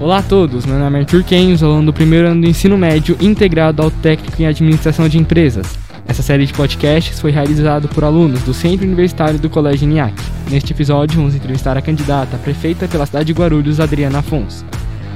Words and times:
Olá 0.00 0.18
a 0.18 0.22
todos, 0.22 0.64
meu 0.64 0.78
nome 0.78 0.96
é 0.96 1.00
Arthur 1.00 1.24
Kenzo, 1.24 1.66
aluno 1.66 1.86
do 1.86 1.92
primeiro 1.92 2.28
ano 2.28 2.42
do 2.42 2.46
ensino 2.46 2.78
médio 2.78 3.16
integrado 3.20 3.82
ao 3.82 3.90
técnico 3.90 4.40
em 4.40 4.46
administração 4.46 5.08
de 5.08 5.18
empresas. 5.18 5.76
Essa 6.06 6.22
série 6.22 6.46
de 6.46 6.52
podcasts 6.52 7.18
foi 7.18 7.32
realizada 7.32 7.88
por 7.88 8.04
alunos 8.04 8.40
do 8.44 8.54
Centro 8.54 8.86
Universitário 8.86 9.40
do 9.40 9.50
Colégio 9.50 9.88
NIAC. 9.88 10.14
Neste 10.48 10.72
episódio, 10.72 11.16
vamos 11.16 11.34
entrevistar 11.34 11.76
a 11.76 11.82
candidata 11.82 12.36
a 12.36 12.38
prefeita 12.38 12.86
pela 12.86 13.06
cidade 13.06 13.24
de 13.24 13.32
Guarulhos, 13.32 13.80
Adriana 13.80 14.20
Afonso. 14.20 14.64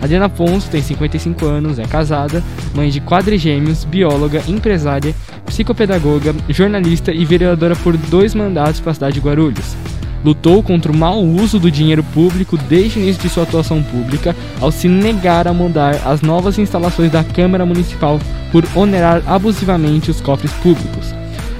Adriana 0.03 0.27
Afonso 0.27 0.69
tem 0.69 0.83
55 0.83 1.47
anos, 1.47 1.79
é 1.79 1.85
casada, 1.85 2.43
mãe 2.75 2.91
de 2.91 3.01
quadrigêmeos, 3.01 3.85
bióloga, 3.85 4.43
empresária, 4.49 5.15
psicopedagoga, 5.47 6.35
jornalista 6.49 7.13
e 7.13 7.25
vereadora 7.25 7.77
por 7.77 7.97
dois 7.97 8.35
mandatos 8.35 8.81
para 8.81 8.91
a 8.91 8.95
cidade 8.95 9.15
de 9.15 9.21
Guarulhos. 9.21 9.77
Lutou 10.25 10.63
contra 10.63 10.93
o 10.93 10.97
mau 10.97 11.23
uso 11.23 11.59
do 11.59 11.71
dinheiro 11.71 12.05
público 12.05 12.57
desde 12.57 12.99
o 12.99 13.03
início 13.03 13.23
de 13.23 13.29
sua 13.29 13.43
atuação 13.43 13.83
pública, 13.83 14.37
ao 14.61 14.71
se 14.71 14.89
negar 14.89 15.49
a 15.49 15.53
mudar 15.53 16.01
as 16.05 16.23
novas 16.23 16.59
instalações 16.59 17.11
da 17.11 17.25
Câmara 17.25 17.67
Municipal 17.67 18.21
por 18.53 18.65
onerar 18.75 19.23
abusivamente 19.27 20.11
os 20.11 20.21
cofres 20.21 20.53
públicos. 20.55 21.13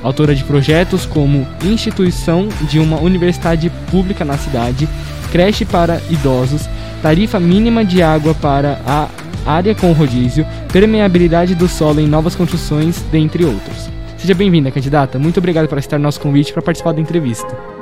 Autora 0.03 0.35
de 0.35 0.45
projetos 0.45 1.07
como 1.07 1.47
instituição 1.65 2.49
de 2.69 2.79
uma 2.79 3.01
universidade 3.01 3.71
pública 3.91 4.25
na 4.25 4.37
cidade, 4.37 4.89
creche 5.31 5.65
para 5.65 6.01
idosos, 6.11 6.69
tarifa 7.01 7.41
mínima 7.41 7.85
de 7.85 8.03
água 8.03 8.35
para 8.35 8.81
a 8.87 9.09
área 9.45 9.75
com 9.75 9.93
rodízio, 9.93 10.47
permeabilidade 10.73 11.55
do 11.55 11.67
solo 11.67 12.01
em 12.01 12.07
novas 12.07 12.35
construções, 12.35 13.03
dentre 13.11 13.45
outros. 13.45 13.89
Seja 14.17 14.35
bem-vinda, 14.35 14.71
candidata. 14.71 15.19
Muito 15.19 15.39
obrigado 15.39 15.67
por 15.67 15.79
aceitar 15.79 15.99
nosso 15.99 16.21
convite 16.21 16.53
para 16.53 16.63
participar 16.63 16.93
da 16.93 17.01
entrevista. 17.01 17.82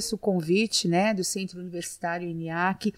Agradeço 0.00 0.16
o 0.16 0.18
convite 0.18 0.88
né, 0.88 1.12
do 1.12 1.22
Centro 1.22 1.60
Universitário 1.60 2.28
INIAC 2.28 2.94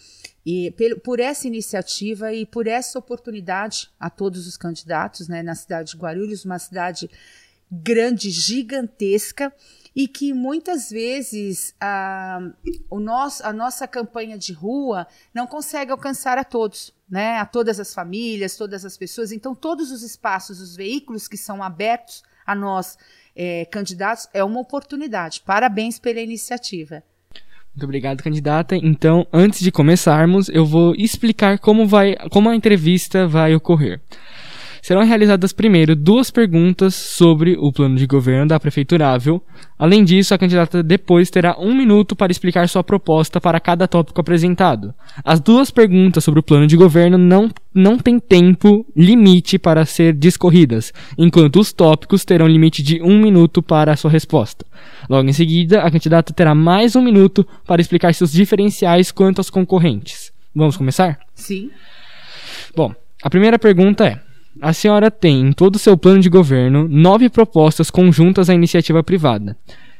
e 0.46 0.72
por 1.02 1.18
essa 1.18 1.46
iniciativa 1.46 2.32
e 2.32 2.46
por 2.46 2.66
essa 2.66 2.98
oportunidade 2.98 3.90
a 3.98 4.08
todos 4.08 4.46
os 4.46 4.56
candidatos 4.56 5.28
né, 5.28 5.42
na 5.42 5.54
cidade 5.54 5.90
de 5.90 5.96
Guarulhos, 5.96 6.44
uma 6.44 6.58
cidade 6.58 7.10
grande, 7.70 8.30
gigantesca, 8.30 9.52
e 9.94 10.08
que 10.08 10.32
muitas 10.32 10.90
vezes 10.90 11.74
a, 11.78 12.40
o 12.88 12.98
nosso, 12.98 13.44
a 13.44 13.52
nossa 13.52 13.86
campanha 13.86 14.38
de 14.38 14.52
rua 14.52 15.06
não 15.34 15.46
consegue 15.46 15.92
alcançar 15.92 16.38
a 16.38 16.44
todos, 16.44 16.94
né? 17.08 17.36
a 17.38 17.44
todas 17.44 17.78
as 17.78 17.92
famílias, 17.92 18.56
todas 18.56 18.86
as 18.86 18.96
pessoas. 18.96 19.32
Então, 19.32 19.54
todos 19.54 19.90
os 19.90 20.02
espaços, 20.02 20.60
os 20.60 20.74
veículos 20.74 21.28
que 21.28 21.36
são 21.36 21.62
abertos 21.62 22.22
a 22.46 22.54
nós 22.54 22.96
é, 23.34 23.64
candidatos, 23.64 24.28
é 24.32 24.42
uma 24.42 24.60
oportunidade. 24.60 25.42
Parabéns 25.44 25.98
pela 25.98 26.20
iniciativa. 26.20 27.02
Muito 27.74 27.84
obrigado, 27.84 28.22
candidata. 28.22 28.76
Então, 28.76 29.26
antes 29.32 29.60
de 29.60 29.72
começarmos, 29.72 30.48
eu 30.50 30.66
vou 30.66 30.94
explicar 30.94 31.58
como, 31.58 31.86
vai, 31.86 32.16
como 32.30 32.50
a 32.50 32.54
entrevista 32.54 33.26
vai 33.26 33.54
ocorrer 33.54 34.00
serão 34.82 35.04
realizadas 35.04 35.52
primeiro 35.52 35.94
duas 35.94 36.28
perguntas 36.28 36.96
sobre 36.96 37.56
o 37.56 37.72
plano 37.72 37.94
de 37.94 38.04
governo 38.04 38.48
da 38.48 38.58
prefeiturável. 38.58 39.40
Além 39.78 40.02
disso, 40.02 40.34
a 40.34 40.38
candidata 40.38 40.82
depois 40.82 41.30
terá 41.30 41.56
um 41.56 41.72
minuto 41.72 42.16
para 42.16 42.32
explicar 42.32 42.68
sua 42.68 42.82
proposta 42.82 43.40
para 43.40 43.60
cada 43.60 43.86
tópico 43.86 44.20
apresentado. 44.20 44.92
As 45.24 45.38
duas 45.38 45.70
perguntas 45.70 46.24
sobre 46.24 46.40
o 46.40 46.42
plano 46.42 46.66
de 46.66 46.76
governo 46.76 47.16
não, 47.16 47.48
não 47.72 47.96
têm 47.96 48.18
tempo 48.18 48.84
limite 48.96 49.56
para 49.56 49.86
ser 49.86 50.14
discorridas, 50.14 50.92
enquanto 51.16 51.60
os 51.60 51.72
tópicos 51.72 52.24
terão 52.24 52.48
limite 52.48 52.82
de 52.82 53.00
um 53.00 53.20
minuto 53.20 53.62
para 53.62 53.92
a 53.92 53.96
sua 53.96 54.10
resposta. 54.10 54.66
Logo 55.08 55.28
em 55.28 55.32
seguida, 55.32 55.82
a 55.82 55.90
candidata 55.90 56.32
terá 56.32 56.56
mais 56.56 56.96
um 56.96 57.02
minuto 57.02 57.46
para 57.64 57.80
explicar 57.80 58.12
seus 58.14 58.32
diferenciais 58.32 59.12
quanto 59.12 59.38
aos 59.38 59.48
concorrentes. 59.48 60.32
Vamos 60.52 60.76
começar? 60.76 61.20
Sim. 61.36 61.70
Bom, 62.74 62.92
a 63.22 63.30
primeira 63.30 63.58
pergunta 63.58 64.04
é: 64.04 64.31
a 64.60 64.72
senhora 64.72 65.10
tem 65.10 65.40
em 65.40 65.52
todo 65.52 65.76
o 65.76 65.78
seu 65.78 65.96
plano 65.96 66.20
de 66.20 66.28
governo 66.28 66.86
nove 66.88 67.28
propostas 67.28 67.90
conjuntas 67.90 68.50
à 68.50 68.54
iniciativa 68.54 69.02
privada. 69.02 69.56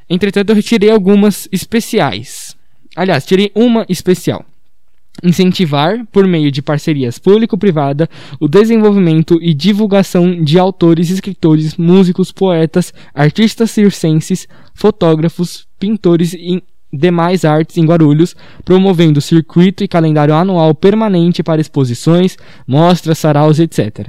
Entretanto, 0.08 0.50
eu 0.50 0.56
retirei 0.56 0.90
algumas 0.90 1.48
especiais. 1.50 2.56
Aliás, 2.94 3.24
tirei 3.24 3.50
uma 3.54 3.86
especial. 3.88 4.44
Incentivar, 5.22 6.04
por 6.10 6.26
meio 6.26 6.50
de 6.50 6.62
parcerias 6.62 7.18
público-privada, 7.18 8.08
o 8.40 8.48
desenvolvimento 8.48 9.38
e 9.42 9.52
divulgação 9.54 10.42
de 10.42 10.58
autores, 10.58 11.10
escritores, 11.10 11.76
músicos, 11.76 12.32
poetas, 12.32 12.92
artistas 13.14 13.70
circenses, 13.70 14.48
fotógrafos, 14.74 15.66
pintores 15.78 16.32
e 16.32 16.62
demais 16.92 17.44
artes 17.44 17.78
em 17.78 17.86
Guarulhos, 17.86 18.36
promovendo 18.64 19.20
circuito 19.20 19.82
e 19.82 19.88
calendário 19.88 20.34
anual 20.34 20.74
permanente 20.74 21.42
para 21.42 21.60
exposições, 21.60 22.36
mostras, 22.66 23.18
saraus, 23.18 23.58
etc., 23.58 24.08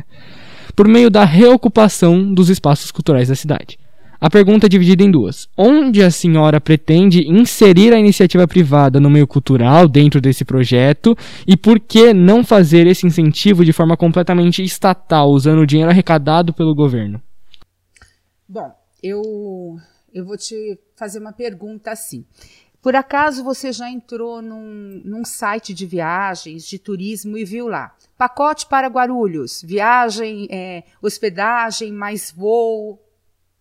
por 0.75 0.87
meio 0.87 1.09
da 1.09 1.23
reocupação 1.25 2.33
dos 2.33 2.49
espaços 2.49 2.91
culturais 2.91 3.27
da 3.27 3.35
cidade. 3.35 3.77
A 4.23 4.29
pergunta 4.29 4.67
é 4.67 4.69
dividida 4.69 5.03
em 5.03 5.11
duas. 5.11 5.49
Onde 5.57 6.01
a 6.01 6.09
senhora 6.09 6.61
pretende 6.61 7.27
inserir 7.27 7.93
a 7.93 7.99
iniciativa 7.99 8.47
privada 8.47 8.97
no 8.97 9.09
meio 9.09 9.27
cultural 9.27 9.85
dentro 9.85 10.21
desse 10.21 10.45
projeto 10.45 11.13
e 11.45 11.57
por 11.57 11.77
que 11.77 12.13
não 12.13 12.41
fazer 12.41 12.87
esse 12.87 13.05
incentivo 13.05 13.65
de 13.65 13.73
forma 13.73 13.97
completamente 13.97 14.63
estatal, 14.63 15.29
usando 15.29 15.59
o 15.59 15.67
dinheiro 15.67 15.91
arrecadado 15.91 16.53
pelo 16.53 16.73
governo? 16.73 17.21
Bom, 18.47 18.71
eu, 19.03 19.21
eu 20.13 20.23
vou 20.23 20.37
te 20.37 20.79
fazer 20.95 21.19
uma 21.19 21.33
pergunta 21.33 21.91
assim. 21.91 22.23
Por 22.83 22.97
acaso 22.97 23.45
você 23.45 23.71
já 23.71 23.89
entrou 23.89 24.41
num, 24.41 25.01
num 25.05 25.23
site 25.23 25.73
de 25.73 25.85
viagens, 25.85 26.67
de 26.67 26.77
turismo 26.77 27.37
e 27.37 27.45
viu 27.45 27.69
lá? 27.69 27.95
Pacote 28.17 28.65
para 28.65 28.89
Guarulhos, 28.89 29.61
viagem, 29.61 30.49
é, 30.51 30.83
hospedagem, 31.01 31.93
mais 31.93 32.29
voo. 32.29 33.01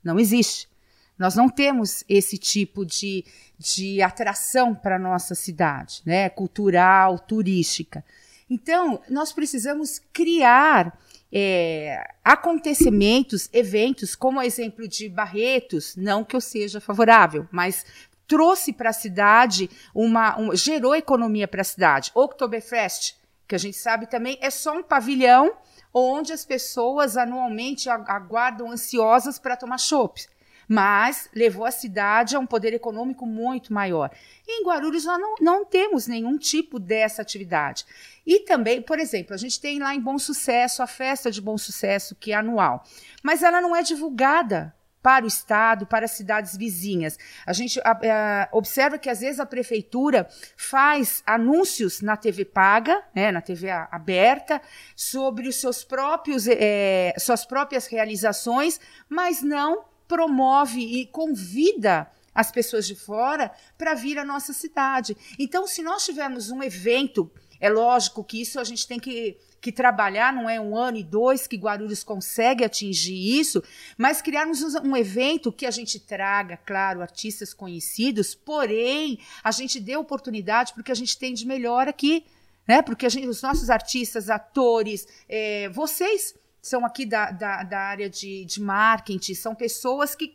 Não 0.03 0.19
existe. 0.19 0.69
Nós 1.17 1.37
não 1.37 1.49
temos 1.49 2.03
esse 2.09 2.37
tipo 2.37 2.85
de, 2.85 3.25
de 3.57 4.03
atração 4.03 4.75
para 4.75 4.97
a 4.97 4.99
nossa 4.99 5.37
cidade, 5.37 6.03
né? 6.05 6.29
cultural, 6.29 7.17
turística. 7.17 8.05
Então, 8.51 9.01
nós 9.09 9.33
precisamos 9.33 10.01
criar 10.13 10.99
é, 11.31 12.05
acontecimentos, 12.25 13.49
eventos, 13.53 14.17
como 14.17 14.43
exemplo 14.43 14.89
de 14.89 15.09
Barretos, 15.09 15.95
não 15.95 16.25
que 16.25 16.35
eu 16.35 16.41
seja 16.41 16.81
favorável, 16.81 17.49
mas 17.53 17.87
trouxe 18.33 18.73
para 18.73 18.89
a 18.89 18.95
cidade 18.95 19.69
uma, 19.95 20.35
gerou 20.55 20.95
economia 20.95 21.47
para 21.47 21.61
a 21.61 21.65
cidade. 21.65 22.11
Oktoberfest, 22.15 23.15
que 23.47 23.55
a 23.55 23.59
gente 23.59 23.77
sabe 23.77 24.07
também 24.07 24.39
é 24.41 24.49
só 24.49 24.73
um 24.73 24.83
pavilhão 24.83 25.53
onde 25.93 26.33
as 26.33 26.43
pessoas 26.43 27.19
anualmente 27.19 27.91
aguardam 27.91 28.71
ansiosas 28.71 29.39
para 29.39 29.55
tomar 29.55 29.77
chopp. 29.77 30.27
Mas 30.67 31.29
levou 31.35 31.67
a 31.67 31.71
cidade 31.71 32.35
a 32.35 32.39
um 32.39 32.47
poder 32.47 32.73
econômico 32.73 33.27
muito 33.27 33.71
maior. 33.71 34.11
Em 34.49 34.65
Guarulhos 34.65 35.05
nós 35.05 35.21
não, 35.21 35.35
não 35.39 35.65
temos 35.67 36.07
nenhum 36.07 36.39
tipo 36.39 36.79
dessa 36.79 37.21
atividade. 37.21 37.85
E 38.27 38.41
também, 38.41 38.81
por 38.81 38.99
exemplo, 38.99 39.35
a 39.35 39.37
gente 39.37 39.61
tem 39.61 39.79
lá 39.79 39.95
em 39.95 40.01
Bom 40.01 40.19
Sucesso 40.19 40.83
a 40.83 40.87
festa 40.87 41.31
de 41.31 41.43
Bom 41.43 41.59
Sucesso, 41.59 42.15
que 42.15 42.33
é 42.33 42.37
anual. 42.37 42.83
Mas 43.23 43.43
ela 43.43 43.61
não 43.61 43.77
é 43.77 43.83
divulgada 43.83 44.75
para 45.03 45.25
o 45.25 45.29
estado, 45.29 45.85
para 45.85 46.05
as 46.05 46.13
cidades 46.13 46.57
vizinhas. 46.57 47.19
A 47.45 47.53
gente 47.53 47.81
a, 47.81 47.91
a, 47.91 48.49
observa 48.53 48.97
que 48.97 49.11
às 49.11 49.21
vezes 49.21 49.41
a 49.41 49.47
prefeitura 49.47 50.29
faz 50.57 51.23
anúncios 51.27 52.01
na 52.01 52.17
TV 52.17 52.45
paga, 52.45 53.03
né, 53.15 53.33
na 53.33 53.41
TV 53.41 53.71
aberta, 53.71 54.63
sobre 54.95 55.49
os 55.49 55.57
seus 55.57 55.83
próprios, 55.83 56.47
é, 56.47 57.13
suas 57.19 57.45
próprias 57.45 57.87
realizações, 57.87 58.81
mas 59.09 59.43
não 59.43 59.85
promove 60.07 60.81
e 60.81 61.07
convida 61.07 62.09
as 62.35 62.51
pessoas 62.51 62.87
de 62.87 62.95
fora 62.95 63.51
para 63.77 63.95
vir 63.95 64.19
à 64.19 64.25
nossa 64.25 64.53
cidade. 64.53 65.17
Então, 65.39 65.67
se 65.67 65.83
nós 65.83 66.05
tivermos 66.05 66.51
um 66.51 66.63
evento, 66.63 67.31
é 67.61 67.69
lógico 67.69 68.25
que 68.25 68.41
isso 68.41 68.59
a 68.59 68.65
gente 68.65 68.87
tem 68.87 68.99
que 68.99 69.37
que 69.63 69.71
trabalhar, 69.71 70.33
não 70.33 70.51
é 70.51 70.61
um 70.61 70.77
ano 70.77 70.99
e 70.99 71.05
dois 71.05 71.47
que 71.47 71.57
Guarulhos 71.57 72.03
consegue 72.03 72.65
atingir 72.65 73.39
isso, 73.39 73.63
mas 73.97 74.21
criarmos 74.21 74.61
um 74.75 74.97
evento 74.97 75.53
que 75.53 75.65
a 75.65 75.71
gente 75.71 76.01
traga, 76.01 76.57
claro, 76.57 77.01
artistas 77.01 77.55
conhecidos, 77.55 78.35
porém 78.35 79.21
a 79.43 79.53
gente 79.53 79.79
dê 79.79 79.97
oportunidade 79.97 80.75
porque 80.75 80.91
a 80.91 80.97
gente 80.97 81.17
tem 81.17 81.33
de 81.33 81.47
melhor 81.47 81.87
aqui, 81.87 82.27
né? 82.67 82.83
Porque 82.83 83.09
gente, 83.09 83.29
os 83.29 83.41
nossos 83.41 83.71
artistas, 83.71 84.29
atores, 84.29 85.07
é, 85.29 85.69
vocês 85.69 86.35
são 86.61 86.85
aqui 86.85 87.07
da, 87.07 87.31
da, 87.31 87.63
da 87.63 87.79
área 87.79 88.11
de, 88.11 88.45
de 88.45 88.61
marketing, 88.61 89.35
são 89.35 89.55
pessoas 89.55 90.17
que, 90.17 90.35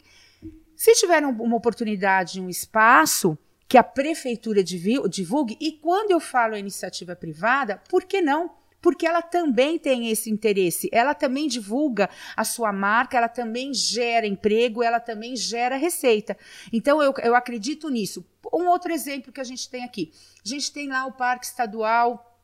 se 0.73 0.93
tiverem 0.93 1.27
uma 1.27 1.57
oportunidade, 1.57 2.39
um 2.39 2.49
espaço, 2.49 3.37
que 3.67 3.77
a 3.77 3.83
prefeitura 3.83 4.63
divulgue, 4.63 5.57
e 5.59 5.73
quando 5.73 6.11
eu 6.11 6.21
falo 6.21 6.55
iniciativa 6.55 7.13
privada, 7.13 7.81
por 7.89 8.05
que 8.05 8.21
não? 8.21 8.55
Porque 8.87 9.05
ela 9.05 9.21
também 9.21 9.77
tem 9.77 10.09
esse 10.09 10.29
interesse, 10.29 10.89
ela 10.93 11.13
também 11.13 11.49
divulga 11.49 12.09
a 12.37 12.45
sua 12.45 12.71
marca, 12.71 13.17
ela 13.17 13.27
também 13.27 13.73
gera 13.73 14.25
emprego, 14.25 14.81
ela 14.81 14.97
também 14.97 15.35
gera 15.35 15.75
receita. 15.75 16.37
Então, 16.71 17.03
eu, 17.03 17.13
eu 17.21 17.35
acredito 17.35 17.89
nisso. 17.89 18.25
Um 18.53 18.65
outro 18.69 18.93
exemplo 18.93 19.29
que 19.29 19.41
a 19.41 19.43
gente 19.43 19.69
tem 19.69 19.83
aqui: 19.83 20.13
a 20.41 20.47
gente 20.47 20.71
tem 20.71 20.87
lá 20.87 21.05
o 21.05 21.11
Parque 21.11 21.45
Estadual 21.45 22.39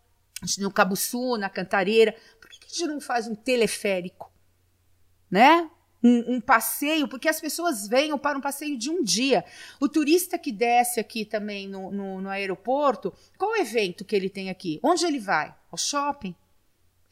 no 0.57 0.69
Cabuçu, 0.69 1.37
na 1.37 1.49
Cantareira. 1.49 2.13
Por 2.41 2.49
que 2.49 2.65
a 2.65 2.67
gente 2.67 2.87
não 2.87 2.99
faz 2.99 3.25
um 3.25 3.35
teleférico? 3.35 4.29
Né? 5.31 5.71
Um, 6.03 6.35
um, 6.35 6.41
passeio, 6.41 7.07
porque 7.07 7.29
as 7.29 7.39
pessoas 7.39 7.87
venham 7.87 8.17
para 8.17 8.37
um 8.37 8.41
passeio 8.41 8.77
de 8.77 8.89
um 8.89 9.01
dia. 9.01 9.45
O 9.79 9.87
turista 9.87 10.37
que 10.37 10.51
desce 10.51 10.99
aqui 10.99 11.23
também 11.23 11.67
no, 11.67 11.91
no, 11.91 12.21
no 12.21 12.29
aeroporto, 12.29 13.13
qual 13.37 13.51
o 13.51 13.55
evento 13.55 14.03
que 14.03 14.15
ele 14.15 14.29
tem 14.29 14.49
aqui? 14.49 14.79
Onde 14.83 15.05
ele 15.05 15.19
vai? 15.19 15.55
Ao 15.71 15.77
shopping? 15.77 16.35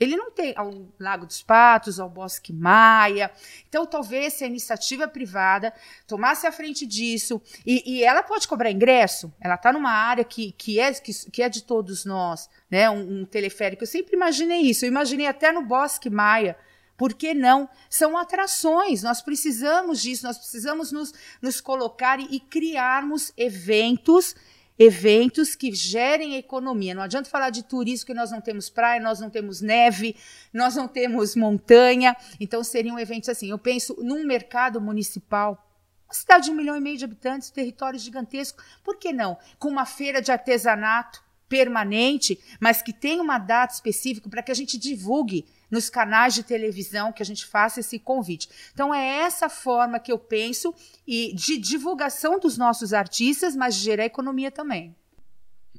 Ele 0.01 0.15
não 0.15 0.31
tem 0.31 0.51
ao 0.57 0.73
Lago 0.99 1.27
dos 1.27 1.43
Patos, 1.43 1.99
ao 1.99 2.09
Bosque 2.09 2.51
Maia. 2.51 3.29
Então, 3.69 3.85
talvez 3.85 4.33
se 4.33 4.43
a 4.43 4.47
iniciativa 4.47 5.07
privada 5.07 5.71
tomasse 6.07 6.47
a 6.47 6.51
frente 6.51 6.87
disso, 6.87 7.39
e, 7.63 7.83
e 7.85 8.03
ela 8.03 8.23
pode 8.23 8.47
cobrar 8.47 8.71
ingresso, 8.71 9.31
ela 9.39 9.53
está 9.53 9.71
numa 9.71 9.91
área 9.91 10.23
que, 10.23 10.53
que, 10.53 10.79
é, 10.79 10.91
que, 10.91 11.11
que, 11.29 11.43
é 11.43 11.47
de 11.47 11.61
todos 11.61 12.03
nós, 12.03 12.49
né? 12.67 12.89
Um, 12.89 13.21
um 13.21 13.25
teleférico. 13.25 13.83
Eu 13.83 13.87
sempre 13.87 14.15
imaginei 14.15 14.61
isso. 14.61 14.85
Eu 14.85 14.89
imaginei 14.89 15.27
até 15.27 15.51
no 15.51 15.61
Bosque 15.61 16.09
Maia 16.09 16.57
por 17.01 17.15
que 17.15 17.33
não? 17.33 17.67
São 17.89 18.15
atrações, 18.15 19.01
nós 19.01 19.23
precisamos 19.23 20.03
disso, 20.03 20.23
nós 20.23 20.37
precisamos 20.37 20.91
nos, 20.91 21.11
nos 21.41 21.59
colocar 21.59 22.19
e, 22.19 22.27
e 22.29 22.39
criarmos 22.39 23.33
eventos 23.35 24.35
eventos 24.77 25.55
que 25.55 25.73
gerem 25.73 26.35
economia. 26.35 26.93
Não 26.93 27.01
adianta 27.01 27.27
falar 27.27 27.49
de 27.49 27.63
turismo 27.63 28.05
que 28.05 28.13
nós 28.13 28.29
não 28.29 28.39
temos 28.39 28.69
praia, 28.69 29.01
nós 29.01 29.19
não 29.19 29.31
temos 29.31 29.61
neve, 29.61 30.15
nós 30.53 30.75
não 30.75 30.87
temos 30.87 31.35
montanha. 31.35 32.15
Então 32.39 32.63
seriam 32.63 32.99
eventos 32.99 33.29
assim. 33.29 33.49
Eu 33.49 33.57
penso 33.57 33.95
num 33.99 34.23
mercado 34.23 34.79
municipal. 34.79 35.57
Uma 36.05 36.13
cidade 36.13 36.45
de 36.45 36.51
um 36.51 36.55
milhão 36.55 36.77
e 36.77 36.81
meio 36.81 36.97
de 36.97 37.05
habitantes, 37.05 37.49
território 37.49 37.97
gigantesco. 37.97 38.61
Por 38.83 38.97
que 38.97 39.11
não? 39.11 39.39
Com 39.57 39.69
uma 39.69 39.87
feira 39.87 40.21
de 40.21 40.31
artesanato 40.31 41.23
permanente, 41.51 42.39
mas 42.61 42.81
que 42.81 42.93
tenha 42.93 43.21
uma 43.21 43.37
data 43.37 43.73
específica 43.73 44.29
para 44.29 44.41
que 44.41 44.53
a 44.53 44.55
gente 44.55 44.77
divulgue 44.77 45.45
nos 45.69 45.89
canais 45.89 46.33
de 46.33 46.43
televisão 46.43 47.11
que 47.11 47.21
a 47.21 47.25
gente 47.25 47.45
faça 47.45 47.81
esse 47.81 47.99
convite. 47.99 48.47
Então 48.73 48.95
é 48.95 49.19
essa 49.19 49.49
forma 49.49 49.99
que 49.99 50.13
eu 50.13 50.17
penso 50.17 50.73
e 51.05 51.35
de 51.35 51.57
divulgação 51.57 52.39
dos 52.39 52.57
nossos 52.57 52.93
artistas, 52.93 53.53
mas 53.53 53.75
de 53.75 53.81
gerar 53.81 54.05
economia 54.05 54.49
também. 54.49 54.95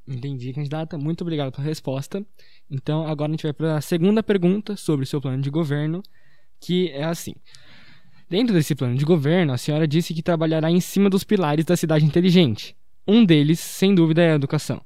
Entendi, 0.06 0.52
candidata. 0.52 0.98
Muito 0.98 1.22
obrigado 1.22 1.52
pela 1.52 1.64
resposta. 1.64 2.22
Então 2.70 3.06
agora 3.06 3.30
a 3.30 3.32
gente 3.32 3.44
vai 3.44 3.54
para 3.54 3.78
a 3.78 3.80
segunda 3.80 4.22
pergunta 4.22 4.76
sobre 4.76 5.04
o 5.04 5.06
seu 5.06 5.22
plano 5.22 5.42
de 5.42 5.48
governo, 5.48 6.02
que 6.60 6.90
é 6.90 7.04
assim. 7.04 7.34
Dentro 8.28 8.54
desse 8.54 8.74
plano 8.74 8.94
de 8.94 9.06
governo, 9.06 9.54
a 9.54 9.58
senhora 9.58 9.88
disse 9.88 10.12
que 10.12 10.22
trabalhará 10.22 10.70
em 10.70 10.80
cima 10.80 11.08
dos 11.08 11.24
pilares 11.24 11.64
da 11.64 11.76
cidade 11.78 12.04
inteligente. 12.04 12.76
Um 13.08 13.24
deles, 13.24 13.58
sem 13.58 13.94
dúvida, 13.94 14.22
é 14.22 14.32
a 14.32 14.36
educação. 14.36 14.82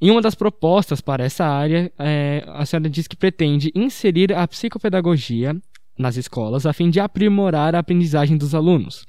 Em 0.00 0.10
uma 0.10 0.22
das 0.22 0.36
propostas 0.36 1.00
para 1.00 1.24
essa 1.24 1.44
área, 1.44 1.92
é, 1.98 2.44
a 2.46 2.64
senhora 2.64 2.88
diz 2.88 3.08
que 3.08 3.16
pretende 3.16 3.72
inserir 3.74 4.32
a 4.32 4.46
psicopedagogia 4.46 5.56
nas 5.98 6.16
escolas 6.16 6.64
a 6.66 6.72
fim 6.72 6.88
de 6.88 7.00
aprimorar 7.00 7.74
a 7.74 7.80
aprendizagem 7.80 8.36
dos 8.36 8.54
alunos. 8.54 9.04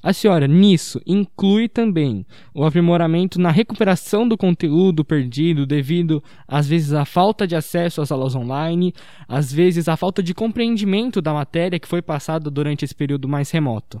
A 0.00 0.12
senhora, 0.12 0.46
nisso, 0.46 1.00
inclui 1.04 1.68
também 1.68 2.24
o 2.54 2.64
aprimoramento 2.64 3.40
na 3.40 3.50
recuperação 3.50 4.28
do 4.28 4.38
conteúdo 4.38 5.04
perdido 5.04 5.66
devido, 5.66 6.22
às 6.46 6.68
vezes, 6.68 6.92
à 6.92 7.04
falta 7.04 7.44
de 7.44 7.56
acesso 7.56 8.00
às 8.00 8.12
aulas 8.12 8.36
online, 8.36 8.94
às 9.26 9.52
vezes, 9.52 9.88
à 9.88 9.96
falta 9.96 10.22
de 10.22 10.32
compreendimento 10.32 11.20
da 11.20 11.34
matéria 11.34 11.80
que 11.80 11.88
foi 11.88 12.00
passada 12.00 12.48
durante 12.48 12.84
esse 12.84 12.94
período 12.94 13.28
mais 13.28 13.50
remoto? 13.50 14.00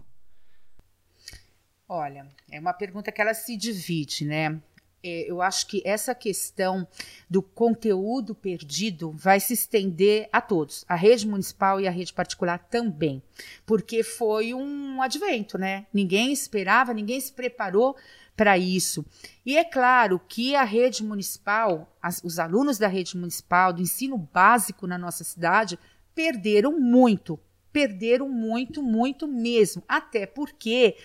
Olha, 1.88 2.28
é 2.48 2.60
uma 2.60 2.74
pergunta 2.74 3.10
que 3.10 3.20
ela 3.20 3.34
se 3.34 3.56
divide, 3.56 4.24
né? 4.24 4.60
É, 5.02 5.30
eu 5.30 5.40
acho 5.40 5.66
que 5.66 5.82
essa 5.84 6.14
questão 6.14 6.86
do 7.30 7.40
conteúdo 7.40 8.34
perdido 8.34 9.12
vai 9.12 9.38
se 9.38 9.52
estender 9.52 10.28
a 10.32 10.40
todos, 10.40 10.84
a 10.88 10.94
rede 10.94 11.26
municipal 11.26 11.80
e 11.80 11.86
a 11.86 11.90
rede 11.90 12.12
particular 12.12 12.58
também, 12.58 13.22
porque 13.64 14.02
foi 14.02 14.52
um 14.52 15.00
advento, 15.00 15.56
né? 15.56 15.86
Ninguém 15.92 16.32
esperava, 16.32 16.92
ninguém 16.92 17.20
se 17.20 17.32
preparou 17.32 17.96
para 18.36 18.56
isso. 18.56 19.04
E 19.44 19.56
é 19.56 19.64
claro 19.64 20.20
que 20.28 20.54
a 20.54 20.62
rede 20.62 21.02
municipal, 21.02 21.92
as, 22.00 22.22
os 22.22 22.38
alunos 22.38 22.78
da 22.78 22.86
rede 22.86 23.16
municipal, 23.16 23.72
do 23.72 23.82
ensino 23.82 24.16
básico 24.16 24.86
na 24.86 24.96
nossa 24.96 25.24
cidade, 25.24 25.78
perderam 26.14 26.78
muito, 26.78 27.38
perderam 27.72 28.28
muito, 28.28 28.82
muito 28.82 29.28
mesmo, 29.28 29.82
até 29.88 30.26
porque 30.26 30.96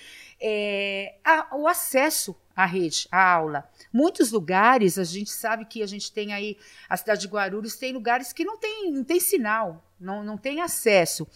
é, 0.41 1.15
a, 1.23 1.55
o 1.55 1.67
acesso 1.67 2.35
à 2.55 2.65
rede, 2.65 3.07
à 3.11 3.33
aula. 3.33 3.69
Muitos 3.91 4.31
lugares, 4.31 4.97
a 4.97 5.03
gente 5.03 5.31
sabe 5.31 5.65
que 5.65 5.81
a 5.81 5.87
gente 5.87 6.11
tem 6.11 6.33
aí, 6.33 6.57
a 6.87 6.95
cidade 6.97 7.21
de 7.21 7.27
Guarulhos 7.27 7.75
tem 7.75 7.91
lugares 7.91 8.31
que 8.31 8.43
não 8.43 8.57
tem, 8.57 8.91
não 8.91 9.03
tem 9.03 9.19
sinal, 9.19 9.83
não, 9.99 10.23
não 10.23 10.37
tem 10.37 10.61
acesso. 10.61 11.27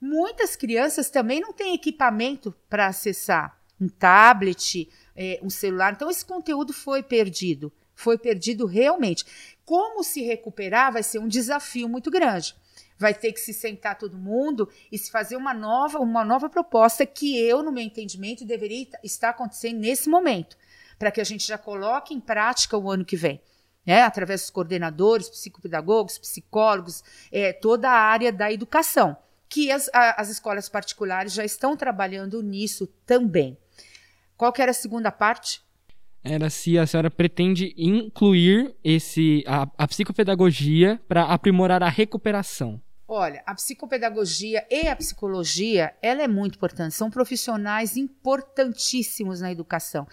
Muitas 0.00 0.56
crianças 0.56 1.10
também 1.10 1.40
não 1.40 1.52
têm 1.52 1.74
equipamento 1.74 2.54
para 2.68 2.86
acessar 2.86 3.58
um 3.80 3.88
tablet, 3.88 4.88
é, 5.14 5.38
um 5.42 5.50
celular. 5.50 5.92
Então, 5.92 6.10
esse 6.10 6.24
conteúdo 6.24 6.72
foi 6.72 7.02
perdido. 7.02 7.72
Foi 7.94 8.18
perdido 8.18 8.66
realmente. 8.66 9.24
Como 9.64 10.04
se 10.04 10.22
recuperar 10.22 10.92
vai 10.92 11.02
ser 11.02 11.18
um 11.18 11.28
desafio 11.28 11.88
muito 11.88 12.10
grande 12.10 12.54
vai 12.98 13.14
ter 13.14 13.32
que 13.32 13.40
se 13.40 13.52
sentar 13.52 13.98
todo 13.98 14.16
mundo 14.16 14.68
e 14.90 14.98
se 14.98 15.10
fazer 15.10 15.36
uma 15.36 15.52
nova, 15.52 15.98
uma 15.98 16.24
nova 16.24 16.48
proposta 16.48 17.04
que 17.04 17.38
eu, 17.38 17.62
no 17.62 17.72
meu 17.72 17.84
entendimento, 17.84 18.44
deveria 18.44 18.86
estar 19.02 19.30
acontecendo 19.30 19.78
nesse 19.78 20.08
momento, 20.08 20.56
para 20.98 21.10
que 21.10 21.20
a 21.20 21.24
gente 21.24 21.46
já 21.46 21.58
coloque 21.58 22.14
em 22.14 22.20
prática 22.20 22.76
o 22.76 22.90
ano 22.90 23.04
que 23.04 23.16
vem. 23.16 23.40
Né, 23.84 24.02
através 24.02 24.40
dos 24.40 24.50
coordenadores, 24.50 25.28
psicopedagogos, 25.28 26.18
psicólogos, 26.18 27.04
é, 27.30 27.52
toda 27.52 27.88
a 27.88 27.96
área 27.96 28.32
da 28.32 28.52
educação, 28.52 29.16
que 29.48 29.70
as, 29.70 29.88
a, 29.94 30.20
as 30.20 30.28
escolas 30.28 30.68
particulares 30.68 31.32
já 31.32 31.44
estão 31.44 31.76
trabalhando 31.76 32.42
nisso 32.42 32.88
também. 33.06 33.56
Qual 34.36 34.52
que 34.52 34.60
era 34.60 34.72
a 34.72 34.74
segunda 34.74 35.12
parte? 35.12 35.62
Era 36.24 36.50
se 36.50 36.76
a 36.76 36.84
senhora 36.84 37.08
pretende 37.10 37.72
incluir 37.76 38.74
esse 38.82 39.44
a, 39.46 39.68
a 39.78 39.86
psicopedagogia 39.86 41.00
para 41.06 41.22
aprimorar 41.22 41.84
a 41.84 41.88
recuperação. 41.88 42.82
Olha, 43.08 43.40
a 43.46 43.54
psicopedagogia 43.54 44.66
e 44.68 44.88
a 44.88 44.96
psicologia, 44.96 45.94
ela 46.02 46.22
é 46.22 46.26
muito 46.26 46.56
importante, 46.56 46.92
são 46.92 47.08
profissionais 47.08 47.96
importantíssimos 47.96 49.40
na 49.40 49.52
educação. 49.52 50.08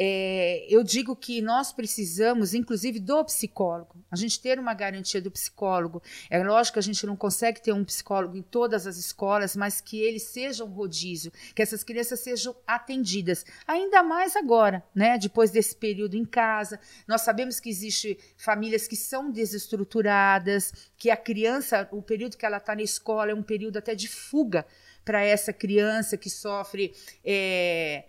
É, 0.00 0.64
eu 0.70 0.84
digo 0.84 1.16
que 1.16 1.42
nós 1.42 1.72
precisamos, 1.72 2.54
inclusive, 2.54 3.00
do 3.00 3.24
psicólogo. 3.24 3.96
A 4.08 4.14
gente 4.14 4.40
ter 4.40 4.56
uma 4.56 4.72
garantia 4.72 5.20
do 5.20 5.28
psicólogo. 5.28 6.00
É 6.30 6.40
lógico 6.40 6.74
que 6.74 6.78
a 6.78 6.82
gente 6.82 7.04
não 7.04 7.16
consegue 7.16 7.60
ter 7.60 7.72
um 7.72 7.84
psicólogo 7.84 8.36
em 8.36 8.42
todas 8.42 8.86
as 8.86 8.96
escolas, 8.96 9.56
mas 9.56 9.80
que 9.80 10.00
ele 10.00 10.20
seja 10.20 10.64
um 10.64 10.68
rodízio, 10.68 11.32
que 11.52 11.60
essas 11.60 11.82
crianças 11.82 12.20
sejam 12.20 12.54
atendidas. 12.64 13.44
Ainda 13.66 14.00
mais 14.04 14.36
agora, 14.36 14.84
né? 14.94 15.18
Depois 15.18 15.50
desse 15.50 15.74
período 15.74 16.14
em 16.14 16.24
casa. 16.24 16.78
Nós 17.04 17.22
sabemos 17.22 17.58
que 17.58 17.68
existem 17.68 18.16
famílias 18.36 18.86
que 18.86 18.94
são 18.94 19.32
desestruturadas, 19.32 20.72
que 20.96 21.10
a 21.10 21.16
criança, 21.16 21.88
o 21.90 22.00
período 22.00 22.36
que 22.36 22.46
ela 22.46 22.58
está 22.58 22.76
na 22.76 22.82
escola 22.82 23.32
é 23.32 23.34
um 23.34 23.42
período 23.42 23.78
até 23.78 23.96
de 23.96 24.06
fuga 24.06 24.64
para 25.04 25.24
essa 25.24 25.52
criança 25.52 26.16
que 26.16 26.30
sofre. 26.30 26.94
É, 27.24 28.04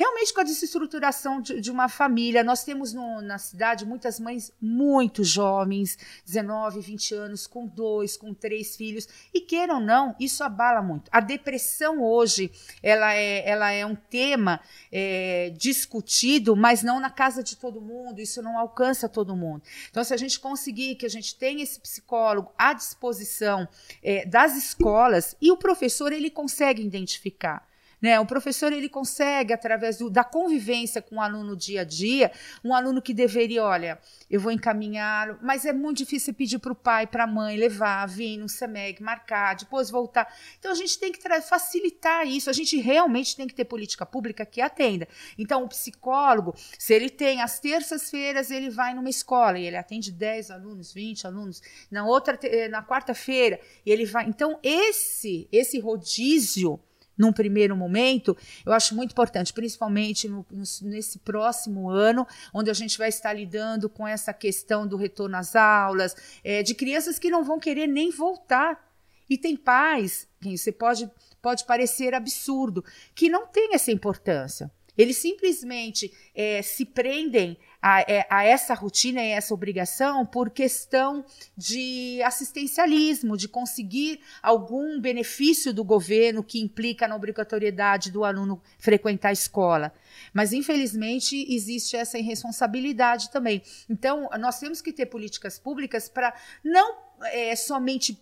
realmente 0.00 0.32
com 0.32 0.40
a 0.40 0.44
desestruturação 0.44 1.42
de, 1.42 1.60
de 1.60 1.70
uma 1.70 1.86
família. 1.86 2.42
Nós 2.42 2.64
temos 2.64 2.94
no, 2.94 3.20
na 3.20 3.36
cidade 3.36 3.84
muitas 3.84 4.18
mães 4.18 4.50
muito 4.58 5.22
jovens, 5.22 5.98
19, 6.24 6.80
20 6.80 7.14
anos, 7.14 7.46
com 7.46 7.66
dois, 7.66 8.16
com 8.16 8.32
três 8.32 8.74
filhos, 8.76 9.06
e 9.34 9.42
queiram 9.42 9.74
ou 9.74 9.80
não, 9.82 10.16
isso 10.18 10.42
abala 10.42 10.80
muito. 10.80 11.10
A 11.12 11.20
depressão 11.20 12.02
hoje, 12.02 12.50
ela 12.82 13.12
é, 13.12 13.46
ela 13.46 13.72
é 13.72 13.84
um 13.84 13.94
tema 13.94 14.62
é, 14.90 15.52
discutido, 15.54 16.56
mas 16.56 16.82
não 16.82 16.98
na 16.98 17.10
casa 17.10 17.42
de 17.42 17.54
todo 17.54 17.78
mundo, 17.78 18.22
isso 18.22 18.40
não 18.40 18.58
alcança 18.58 19.06
todo 19.06 19.36
mundo. 19.36 19.62
Então, 19.90 20.02
se 20.02 20.14
a 20.14 20.16
gente 20.16 20.40
conseguir 20.40 20.94
que 20.94 21.04
a 21.04 21.10
gente 21.10 21.34
tenha 21.34 21.62
esse 21.62 21.78
psicólogo 21.78 22.50
à 22.56 22.72
disposição 22.72 23.68
é, 24.02 24.24
das 24.24 24.56
escolas, 24.56 25.36
e 25.42 25.52
o 25.52 25.58
professor 25.58 26.10
ele 26.10 26.30
consegue 26.30 26.82
identificar 26.82 27.68
Né? 28.00 28.18
O 28.18 28.24
professor 28.24 28.72
ele 28.72 28.88
consegue, 28.88 29.52
através 29.52 29.98
do, 29.98 30.08
da 30.08 30.24
convivência 30.24 31.02
com 31.02 31.16
o 31.16 31.20
aluno 31.20 31.56
dia 31.56 31.82
a 31.82 31.84
dia, 31.84 32.32
um 32.64 32.74
aluno 32.74 33.02
que 33.02 33.12
deveria, 33.12 33.62
olha, 33.62 33.98
eu 34.30 34.40
vou 34.40 34.50
encaminhar, 34.50 35.38
mas 35.42 35.64
é 35.64 35.72
muito 35.72 35.98
difícil 35.98 36.32
pedir 36.32 36.58
para 36.58 36.72
o 36.72 36.74
pai, 36.74 37.06
para 37.06 37.24
a 37.24 37.26
mãe 37.26 37.56
levar, 37.56 38.06
vir 38.06 38.38
no 38.38 38.48
SEMEG, 38.48 39.02
marcar, 39.02 39.54
depois 39.54 39.90
voltar. 39.90 40.32
Então 40.58 40.72
a 40.72 40.74
gente 40.74 40.98
tem 40.98 41.12
que 41.12 41.20
facilitar 41.42 42.26
isso, 42.26 42.48
a 42.48 42.52
gente 42.52 42.76
realmente 42.78 43.36
tem 43.36 43.46
que 43.46 43.54
ter 43.54 43.64
política 43.64 44.06
pública 44.06 44.46
que 44.46 44.60
atenda. 44.60 45.06
Então 45.38 45.64
o 45.64 45.68
psicólogo, 45.68 46.54
se 46.78 46.94
ele 46.94 47.10
tem 47.10 47.42
às 47.42 47.58
terças-feiras, 47.58 48.50
ele 48.50 48.70
vai 48.70 48.94
numa 48.94 49.10
escola 49.10 49.58
e 49.58 49.66
ele 49.66 49.76
atende 49.76 50.10
10 50.10 50.50
alunos, 50.50 50.92
20 50.92 51.26
alunos, 51.26 51.62
na 51.90 52.04
outra 52.06 52.38
na 52.70 52.82
quarta-feira, 52.82 53.60
ele 53.84 54.06
vai. 54.06 54.26
Então 54.26 54.58
esse 54.62 55.48
esse 55.52 55.78
rodízio 55.78 56.80
num 57.20 57.34
primeiro 57.34 57.76
momento, 57.76 58.34
eu 58.64 58.72
acho 58.72 58.94
muito 58.96 59.12
importante, 59.12 59.52
principalmente 59.52 60.26
no, 60.26 60.44
nesse 60.82 61.18
próximo 61.18 61.90
ano, 61.90 62.26
onde 62.52 62.70
a 62.70 62.74
gente 62.74 62.96
vai 62.96 63.10
estar 63.10 63.34
lidando 63.34 63.90
com 63.90 64.08
essa 64.08 64.32
questão 64.32 64.86
do 64.86 64.96
retorno 64.96 65.36
às 65.36 65.54
aulas, 65.54 66.16
é, 66.42 66.62
de 66.62 66.74
crianças 66.74 67.18
que 67.18 67.28
não 67.28 67.44
vão 67.44 67.60
querer 67.60 67.86
nem 67.86 68.10
voltar. 68.10 68.88
E 69.28 69.36
tem 69.36 69.54
pais, 69.54 70.26
que 70.40 70.56
você 70.56 70.72
pode, 70.72 71.08
pode 71.42 71.64
parecer 71.66 72.14
absurdo, 72.14 72.82
que 73.14 73.28
não 73.28 73.46
tem 73.46 73.74
essa 73.74 73.92
importância. 73.92 74.70
Eles 74.96 75.16
simplesmente 75.16 76.12
é, 76.34 76.62
se 76.62 76.84
prendem 76.84 77.58
a, 77.80 78.00
é, 78.02 78.26
a, 78.28 78.44
essa 78.44 78.74
rotina 78.74 79.22
e 79.22 79.30
essa 79.30 79.54
obrigação 79.54 80.26
por 80.26 80.50
questão 80.50 81.24
de 81.56 82.20
assistencialismo, 82.22 83.36
de 83.36 83.48
conseguir 83.48 84.20
algum 84.42 85.00
benefício 85.00 85.72
do 85.72 85.82
governo 85.82 86.42
que 86.44 86.60
implica 86.60 87.08
na 87.08 87.16
obrigatoriedade 87.16 88.10
do 88.10 88.24
aluno 88.24 88.60
frequentar 88.78 89.30
a 89.30 89.32
escola. 89.32 89.92
Mas, 90.32 90.52
infelizmente, 90.52 91.46
existe 91.52 91.96
essa 91.96 92.18
irresponsabilidade 92.18 93.30
também. 93.30 93.62
Então, 93.88 94.28
nós 94.38 94.58
temos 94.58 94.82
que 94.82 94.92
ter 94.92 95.06
políticas 95.06 95.58
públicas 95.58 96.08
para 96.08 96.34
não 96.62 96.98
é, 97.32 97.54
somente 97.56 98.18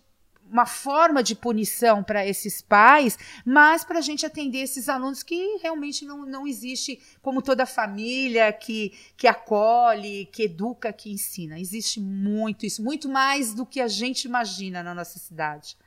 uma 0.51 0.65
forma 0.65 1.21
de 1.21 1.35
punição 1.35 2.03
para 2.03 2.25
esses 2.25 2.61
pais, 2.61 3.17
mas 3.45 3.83
para 3.83 3.99
a 3.99 4.01
gente 4.01 4.25
atender 4.25 4.59
esses 4.59 4.89
alunos 4.89 5.23
que 5.23 5.57
realmente 5.61 6.05
não, 6.05 6.25
não 6.25 6.47
existe 6.47 6.99
como 7.21 7.41
toda 7.41 7.65
família 7.65 8.51
que, 8.51 8.93
que 9.15 9.27
acolhe, 9.27 10.27
que 10.31 10.43
educa, 10.43 10.91
que 10.91 11.11
ensina. 11.11 11.59
Existe 11.59 11.99
muito 11.99 12.65
isso, 12.65 12.83
muito 12.83 13.07
mais 13.07 13.53
do 13.53 13.65
que 13.65 13.79
a 13.79 13.87
gente 13.87 14.25
imagina 14.25 14.81
na 14.81 14.93
nossa 14.93 15.19
cidade. 15.19 15.77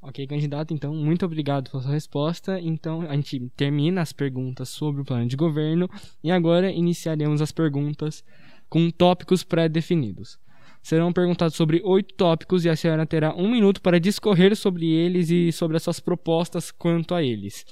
Ok, 0.00 0.24
candidato, 0.26 0.72
então, 0.72 0.94
muito 0.94 1.24
obrigado 1.24 1.70
pela 1.70 1.82
sua 1.82 1.92
resposta. 1.92 2.60
Então, 2.60 3.00
a 3.02 3.14
gente 3.16 3.50
termina 3.56 4.02
as 4.02 4.12
perguntas 4.12 4.68
sobre 4.68 5.00
o 5.02 5.04
plano 5.04 5.26
de 5.26 5.36
governo 5.36 5.90
e 6.22 6.30
agora 6.30 6.70
iniciaremos 6.70 7.42
as 7.42 7.50
perguntas 7.50 8.22
com 8.68 8.90
tópicos 8.90 9.42
pré-definidos. 9.42 10.38
Serão 10.86 11.12
perguntados 11.12 11.56
sobre 11.56 11.82
oito 11.84 12.14
tópicos 12.14 12.64
e 12.64 12.68
a 12.68 12.76
senhora 12.76 13.04
terá 13.04 13.34
um 13.34 13.50
minuto 13.50 13.82
para 13.82 13.98
discorrer 13.98 14.54
sobre 14.54 14.86
eles 14.86 15.30
e 15.30 15.50
sobre 15.50 15.76
as 15.76 15.82
suas 15.82 15.98
propostas 15.98 16.70
quanto 16.70 17.12
a 17.12 17.20
eles. 17.20 17.66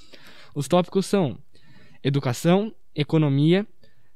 Os 0.52 0.66
tópicos 0.66 1.06
são 1.06 1.38
educação, 2.02 2.74
economia, 2.92 3.64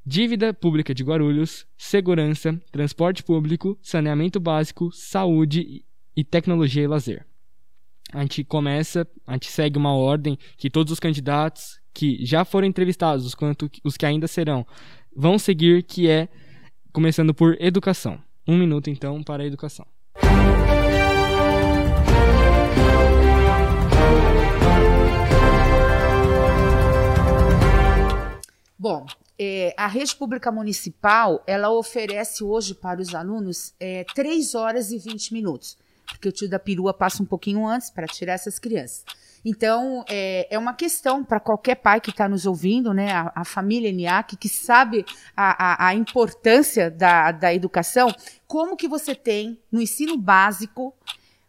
dívida 0.04 0.52
pública 0.52 0.92
de 0.92 1.04
Guarulhos, 1.04 1.64
segurança, 1.76 2.60
transporte 2.72 3.22
público, 3.22 3.78
saneamento 3.80 4.40
básico, 4.40 4.90
saúde 4.90 5.84
e 6.16 6.24
tecnologia 6.24 6.82
e 6.82 6.88
lazer. 6.88 7.24
A 8.12 8.22
gente 8.22 8.42
começa, 8.42 9.06
a 9.24 9.34
gente 9.34 9.48
segue 9.48 9.78
uma 9.78 9.94
ordem 9.94 10.36
que 10.56 10.68
todos 10.68 10.92
os 10.92 10.98
candidatos 10.98 11.80
que 11.94 12.26
já 12.26 12.44
foram 12.44 12.66
entrevistados, 12.66 13.32
quanto 13.32 13.70
os 13.84 13.96
que 13.96 14.04
ainda 14.04 14.26
serão, 14.26 14.66
vão 15.14 15.38
seguir, 15.38 15.84
que 15.84 16.08
é 16.08 16.28
começando 16.92 17.32
por 17.32 17.56
educação. 17.60 18.26
Um 18.50 18.56
minuto, 18.56 18.88
então, 18.88 19.22
para 19.22 19.42
a 19.42 19.46
educação. 19.46 19.86
Bom, 28.78 29.04
é, 29.38 29.74
a 29.76 29.86
rede 29.86 30.16
pública 30.16 30.50
municipal 30.50 31.42
ela 31.46 31.70
oferece 31.70 32.42
hoje 32.42 32.74
para 32.74 33.02
os 33.02 33.14
alunos 33.14 33.74
é, 33.78 34.06
3 34.14 34.54
horas 34.54 34.92
e 34.92 34.98
20 34.98 35.34
minutos, 35.34 35.76
porque 36.06 36.30
o 36.30 36.32
tio 36.32 36.48
da 36.48 36.58
perua 36.58 36.94
passa 36.94 37.22
um 37.22 37.26
pouquinho 37.26 37.66
antes 37.66 37.90
para 37.90 38.06
tirar 38.06 38.32
essas 38.32 38.58
crianças. 38.58 39.04
Então, 39.48 40.04
é, 40.06 40.46
é 40.50 40.58
uma 40.58 40.74
questão 40.74 41.24
para 41.24 41.40
qualquer 41.40 41.76
pai 41.76 42.02
que 42.02 42.10
está 42.10 42.28
nos 42.28 42.44
ouvindo, 42.44 42.92
né, 42.92 43.12
a, 43.12 43.32
a 43.34 43.44
família 43.46 43.88
ENIAC, 43.88 44.36
que 44.36 44.46
sabe 44.46 45.06
a, 45.34 45.86
a, 45.86 45.88
a 45.88 45.94
importância 45.94 46.90
da, 46.90 47.32
da 47.32 47.54
educação, 47.54 48.14
como 48.46 48.76
que 48.76 48.86
você 48.86 49.14
tem 49.14 49.58
no 49.72 49.80
ensino 49.80 50.18
básico 50.18 50.94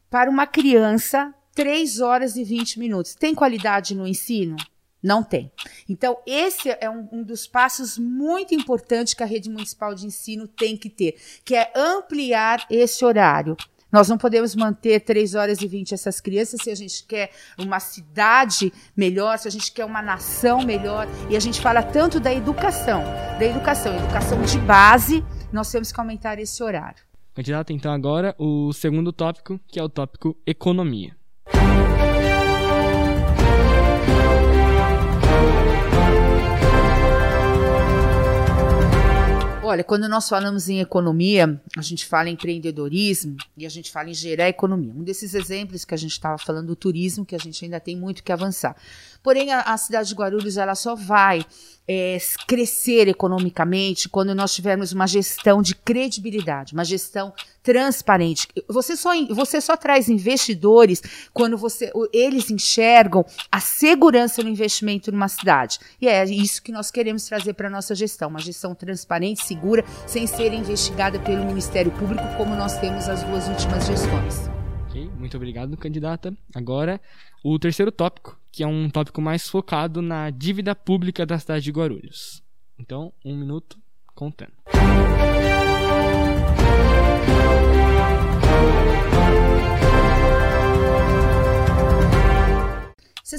para 0.10 0.30
uma 0.30 0.48
criança 0.48 1.36
3 1.54 2.00
horas 2.00 2.38
e 2.38 2.44
20 2.46 2.80
minutos. 2.80 3.16
Tem 3.16 3.36
qualidade 3.36 3.94
no 3.94 4.08
ensino? 4.08 4.56
Não 5.04 5.22
tem. 5.22 5.52
Então, 5.90 6.20
esse 6.26 6.70
é 6.80 6.90
um, 6.90 7.06
um, 7.12 7.22
dos 7.22 7.48
passos 7.48 7.98
muito 7.98 8.56
importantes 8.56 9.14
que 9.14 9.24
a 9.24 9.26
rede 9.26 9.50
municipal 9.50 9.94
de 9.94 10.06
ensino 10.06 10.48
tem 10.48 10.78
que 10.78 10.90
ter, 10.90 11.20
que 11.44 11.54
é 11.54 11.70
ampliar 11.76 12.66
esse 12.70 13.04
horário. 13.04 13.58
Nós 13.92 14.08
não 14.08 14.18
podemos 14.18 14.56
manter 14.56 15.00
3 15.00 15.34
horas 15.34 15.62
e 15.62 15.68
20 15.68 15.94
essas 15.94 16.22
crianças 16.22 16.62
se 16.62 16.70
a 16.70 16.76
gente 16.76 17.04
quer 17.06 17.32
uma 17.58 17.80
cidade 17.80 18.72
melhor, 18.96 19.40
se 19.40 19.48
a 19.48 19.52
gente 19.52 19.72
quer 19.72 19.86
uma 19.86 20.02
nação 20.02 20.62
melhor. 20.62 21.08
E 21.30 21.36
a 21.36 21.40
gente 21.40 21.60
fala 21.60 21.82
tanto 21.82 22.20
da 22.20 22.34
educação, 22.34 23.04
da 23.40 23.46
educação, 23.46 23.96
educação 23.96 24.42
de 24.44 24.60
base, 24.60 25.26
nós 25.52 25.72
temos 25.72 25.92
que 25.92 26.00
aumentar 26.00 26.40
esse 26.40 26.62
horário. 26.62 27.04
Candidato, 27.34 27.74
então 27.74 27.92
agora 27.92 28.36
o 28.38 28.72
segundo 28.74 29.12
tópico, 29.12 29.60
que 29.68 29.80
é 29.80 29.84
o 29.84 29.90
tópico 29.90 30.38
economia. 30.46 31.16
Olha, 39.70 39.84
quando 39.84 40.10
nós 40.10 40.28
falamos 40.28 40.68
em 40.68 40.80
economia, 40.80 41.62
a 41.78 41.82
gente 41.84 42.04
fala 42.04 42.28
em 42.28 42.34
empreendedorismo 42.34 43.38
e 43.56 43.68
a 43.68 43.70
gente 43.70 43.92
fala 43.92 44.10
em 44.10 44.16
gerar 44.16 44.50
economia. 44.50 44.92
Um 44.92 45.04
desses 45.04 45.36
exemplos 45.36 45.86
que 45.86 45.94
a 45.94 45.98
gente 45.98 46.14
estava 46.14 46.40
falando 46.40 46.66
do 46.66 46.76
turismo, 46.76 47.24
que 47.24 47.36
a 47.36 47.38
gente 47.38 47.64
ainda 47.64 47.80
tem 47.80 47.96
muito 47.96 48.24
que 48.24 48.32
avançar. 48.32 48.76
Porém, 49.22 49.52
a, 49.52 49.62
a 49.62 49.78
cidade 49.78 50.10
de 50.10 50.16
Guarulhos 50.16 50.58
ela 50.58 50.74
só 50.74 50.96
vai 50.96 51.46
é, 51.92 52.20
crescer 52.48 53.08
economicamente 53.08 54.08
quando 54.08 54.36
nós 54.36 54.54
tivermos 54.54 54.92
uma 54.92 55.08
gestão 55.08 55.60
de 55.60 55.74
credibilidade, 55.74 56.74
uma 56.74 56.86
gestão 56.86 57.34
transparente. 57.64 58.48
Você 58.68 58.96
só, 58.96 59.10
você 59.32 59.60
só 59.60 59.76
traz 59.76 60.08
investidores 60.08 61.02
quando 61.34 61.58
você, 61.58 61.92
eles 62.14 62.52
enxergam 62.52 63.26
a 63.52 63.60
segurança 63.60 64.44
no 64.44 64.50
investimento 64.50 65.12
numa 65.12 65.28
cidade. 65.28 65.80
E 66.00 66.08
é 66.08 66.24
isso 66.26 66.62
que 66.62 66.72
nós 66.72 66.92
queremos 66.92 67.26
trazer 67.26 67.54
para 67.54 67.68
a 67.68 67.72
nossa 67.72 67.96
gestão, 67.96 68.30
uma 68.30 68.40
gestão 68.40 68.76
transparente, 68.76 69.44
segura, 69.44 69.84
sem 70.06 70.28
ser 70.28 70.54
investigada 70.54 71.20
pelo 71.20 71.44
Ministério 71.44 71.92
Público, 71.94 72.24
como 72.38 72.56
nós 72.56 72.78
temos 72.78 73.10
as 73.10 73.24
duas 73.24 73.48
últimas 73.48 73.88
gestões. 73.88 74.50
Muito 75.30 75.36
obrigado, 75.36 75.76
candidata. 75.76 76.34
Agora, 76.56 77.00
o 77.44 77.60
terceiro 77.60 77.92
tópico, 77.92 78.39
que 78.52 78.64
é 78.64 78.68
um 78.68 78.90
tópico 78.90 79.22
mais 79.22 79.48
focado 79.48 80.02
na 80.02 80.30
dívida 80.30 80.76
pública 80.76 81.26
da 81.26 81.38
cidade 81.38 81.66
de 81.66 81.72
Guarulhos. 81.72 82.44
Então, 82.78 83.14
um 83.24 83.36
minuto 83.36 83.78
contando. 84.16 84.54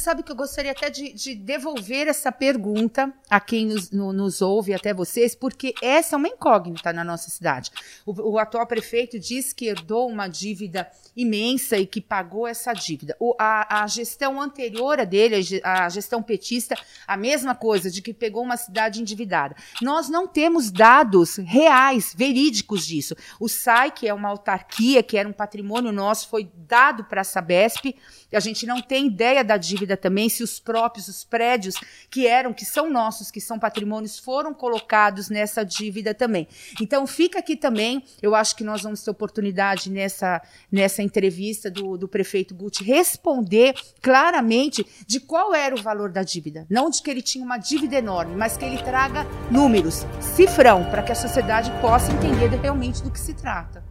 Sabe 0.01 0.23
que 0.23 0.33
eu 0.33 0.37
gostaria 0.37 0.73
até 0.73 0.91
de, 0.91 1.13
de 1.13 1.35
devolver 1.35 2.09
essa 2.09 2.33
pergunta 2.33 3.13
a 3.29 3.39
quem 3.39 3.67
nos, 3.67 3.91
no, 3.91 4.13
nos, 4.13 4.43
ouve, 4.43 4.75
até 4.75 4.93
vocês, 4.93 5.35
porque 5.35 5.75
essa 5.83 6.17
é 6.17 6.19
uma 6.19 6.29
incógnita 6.29 6.93
na 6.93 7.05
nossa 7.05 7.31
cidade. 7.31 7.71
O, 8.05 8.33
o, 8.33 8.39
atual 8.39 8.67
prefeito 8.67 9.19
diz 9.19 9.53
que 9.53 9.67
herdou 9.67 10.09
uma 10.09 10.27
dívida 10.27 10.91
imensa 11.17 11.77
e 11.77 11.87
que 11.87 12.01
pagou 12.01 12.47
essa 12.47 12.73
dívida. 12.73 13.17
O, 13.21 13.35
a, 13.39 13.83
a, 13.83 13.87
gestão 13.87 14.41
anterior 14.41 14.99
a 14.99 15.05
dele, 15.05 15.61
a 15.63 15.89
gestão 15.89 16.23
petista, 16.23 16.75
a 17.07 17.17
mesma 17.17 17.55
coisa, 17.55 17.91
de 17.91 18.03
que 18.03 18.15
pegou 18.15 18.43
uma 18.43 18.57
cidade 18.57 19.01
endividada. 19.01 19.55
Nós 19.83 20.09
não 20.09 20.27
temos 20.27 20.71
dados 20.71 21.37
reais, 21.37 22.15
verídicos 22.17 22.87
disso. 22.87 23.15
O 23.39 23.49
SAI, 23.49 23.91
que 23.91 24.09
é 24.09 24.15
uma 24.15 24.29
autarquia, 24.29 25.03
que 25.03 25.17
era 25.17 25.29
um 25.29 25.33
patrimônio 25.33 25.93
nosso, 25.93 26.29
foi 26.29 26.51
dado 26.57 27.05
para 27.05 27.21
a 27.21 27.25
Sabesp, 27.25 27.95
a 28.37 28.41
gente 28.41 28.67
não 28.67 28.81
tem 28.81 29.07
ideia 29.07 29.43
da 29.43 29.57
dívida 29.57 29.81
dívida 29.81 29.97
também, 29.97 30.29
se 30.29 30.43
os 30.43 30.61
próprios, 30.61 31.09
os 31.09 31.25
prédios 31.25 31.75
que 32.11 32.27
eram, 32.27 32.53
que 32.53 32.65
são 32.65 32.91
nossos, 32.91 33.31
que 33.31 33.41
são 33.41 33.59
patrimônios, 33.59 34.19
foram 34.19 34.53
colocados 34.53 35.29
nessa 35.29 35.65
dívida 35.65 36.15
também. 36.15 36.47
Então, 36.81 37.07
fica 37.07 37.39
aqui 37.39 37.57
também, 37.57 38.05
eu 38.21 38.35
acho 38.35 38.55
que 38.57 38.65
nós 38.65 38.83
vamos 38.83 39.03
ter 39.03 39.11
oportunidade 39.11 39.91
nessa, 39.91 40.43
nessa 40.71 41.03
entrevista 41.03 41.71
do, 41.71 41.97
do 41.97 42.09
prefeito 42.09 42.55
Guti 42.55 42.85
responder 42.85 43.75
claramente 44.03 44.87
de 45.07 45.21
qual 45.21 45.55
era 45.55 45.75
o 45.75 45.83
valor 45.83 46.11
da 46.11 46.23
dívida. 46.23 46.67
Não 46.69 46.91
de 46.91 47.03
que 47.03 47.11
ele 47.11 47.23
tinha 47.23 47.45
uma 47.45 47.59
dívida 47.59 47.97
enorme, 47.97 48.35
mas 48.37 48.57
que 48.57 48.65
ele 48.65 48.83
traga 48.83 49.25
números, 49.51 50.07
cifrão, 50.21 50.85
para 50.91 51.03
que 51.03 51.13
a 51.13 51.15
sociedade 51.15 51.71
possa 51.81 52.13
entender 52.13 52.49
realmente 52.61 53.03
do 53.03 53.11
que 53.11 53.21
se 53.21 53.35
trata. 53.35 53.85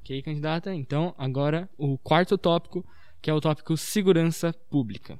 Ok, 0.00 0.20
candidata. 0.22 0.74
Então, 0.74 1.14
agora 1.16 1.68
o 1.78 1.96
quarto 1.96 2.36
tópico, 2.36 2.84
que 3.24 3.30
é 3.30 3.32
o 3.32 3.40
tópico 3.40 3.74
segurança 3.74 4.52
pública. 4.68 5.18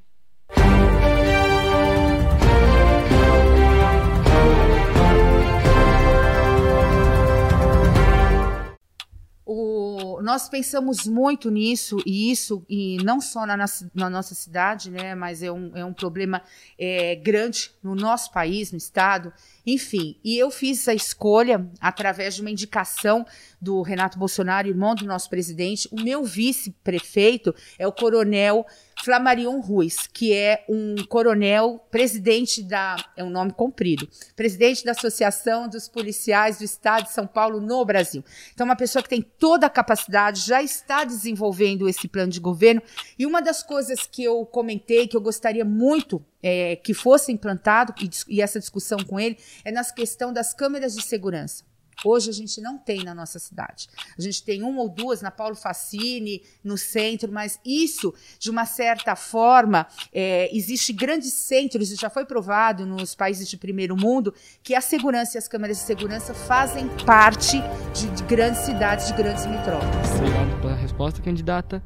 O, 9.47 10.21
nós 10.21 10.51
pensamos 10.51 11.07
muito 11.07 11.51
nisso, 11.51 11.97
e 12.05 12.31
isso, 12.31 12.63
e 12.69 12.99
não 13.03 13.23
só 13.23 13.47
na, 13.47 13.57
na 13.95 14.11
nossa 14.11 14.35
cidade, 14.35 14.91
né, 14.91 15.15
mas 15.15 15.43
é 15.43 15.51
um, 15.51 15.75
é 15.75 15.83
um 15.83 15.95
problema 15.95 16.43
é, 16.79 17.17
grande 17.17 17.71
no 17.83 17.95
nosso 17.95 18.31
país, 18.33 18.71
no 18.71 18.77
estado, 18.77 19.33
enfim. 19.67 20.19
E 20.23 20.39
eu 20.39 20.51
fiz 20.51 20.87
a 20.89 20.95
escolha, 20.95 21.67
através 21.81 22.35
de 22.35 22.41
uma 22.41 22.51
indicação 22.51 23.25
do 23.61 23.81
Renato 23.83 24.19
Bolsonaro, 24.19 24.69
irmão 24.69 24.95
do 24.95 25.07
nosso 25.07 25.29
presidente, 25.31 25.89
o 25.91 26.01
meu 26.01 26.23
vice-prefeito 26.25 27.55
é 27.79 27.87
o 27.87 27.93
coronel 27.93 28.67
Flamarion 29.03 29.61
Ruiz, 29.61 30.07
que 30.07 30.33
é 30.33 30.65
um 30.69 30.97
coronel, 31.09 31.85
presidente 31.91 32.63
da. 32.63 32.97
É 33.17 33.25
um 33.25 33.31
nome 33.31 33.53
comprido. 33.53 34.09
Presidente 34.37 34.85
da 34.85 34.93
Associação 34.93 35.69
dos 35.69 35.89
Policiais 35.89 36.59
do 36.59 36.65
Estado 36.65 37.05
de 37.05 37.13
São 37.13 37.27
Paulo 37.27 37.61
no 37.61 37.85
Brasil. 37.85 38.25
Então, 38.53 38.65
uma 38.65 38.77
pessoa 38.77 39.03
que 39.03 39.09
tem 39.09 39.23
toda 39.23 39.67
a 39.67 39.71
capacidade, 39.71 40.41
já 40.41 40.63
está 40.63 41.05
desenvolvendo 41.05 41.89
esse 41.89 42.07
plano 42.07 42.31
de 42.31 42.41
governo. 42.41 42.83
E 43.19 43.27
uma 43.27 43.43
das 43.43 43.63
coisas 43.63 44.07
que 44.07 44.23
eu 44.23 44.45
comentei, 44.47 45.09
que 45.09 45.17
eu 45.17 45.21
gostaria 45.21 45.65
muito 45.65 46.25
é, 46.45 46.77
que 46.77 46.93
fosse 46.93 47.33
implantado, 47.33 47.95
e, 47.99 48.11
e 48.29 48.43
essa 48.43 48.61
discussão 48.61 48.99
com 48.99 49.19
ele, 49.19 49.39
é 49.65 49.73
na 49.73 49.83
questão 49.83 50.31
das 50.31 50.53
câmeras 50.53 50.95
de 50.95 51.03
segurança. 51.03 51.65
Hoje 52.05 52.29
a 52.29 52.33
gente 52.33 52.61
não 52.61 52.77
tem 52.77 53.03
na 53.05 53.15
nossa 53.15 53.39
cidade. 53.39 53.89
A 54.19 54.21
gente 54.21 54.43
tem 54.43 54.63
uma 54.63 54.83
ou 54.83 54.89
duas 54.89 55.23
na 55.23 55.31
Paulo 55.31 55.55
Facine, 55.55 56.43
no 56.63 56.77
centro, 56.77 57.33
mas 57.33 57.59
isso, 57.65 58.13
de 58.39 58.51
uma 58.51 58.67
certa 58.67 59.15
forma, 59.15 59.87
é, 60.13 60.55
existe 60.55 60.93
grandes 60.93 61.33
centros, 61.33 61.91
isso 61.91 62.01
já 62.01 62.11
foi 62.11 62.27
provado 62.27 62.85
nos 62.85 63.15
países 63.15 63.49
de 63.49 63.57
primeiro 63.57 63.97
mundo, 63.97 64.35
que 64.63 64.75
a 64.75 64.81
segurança 64.81 65.37
e 65.37 65.39
as 65.39 65.49
câmeras 65.49 65.79
de 65.79 65.85
segurança 65.85 66.35
fazem 66.35 66.89
parte 67.07 67.63
de, 67.95 68.11
de 68.11 68.23
grandes 68.25 68.63
cidades, 68.63 69.07
de 69.07 69.15
grandes 69.15 69.47
metrópoles. 69.47 70.11
Obrigado 70.17 70.61
pela 70.61 70.75
resposta, 70.75 71.23
candidata. 71.23 71.83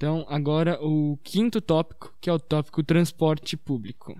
Então, 0.00 0.24
agora 0.30 0.82
o 0.82 1.18
quinto 1.22 1.60
tópico, 1.60 2.14
que 2.22 2.30
é 2.30 2.32
o 2.32 2.38
tópico 2.38 2.82
transporte 2.82 3.54
público. 3.54 4.18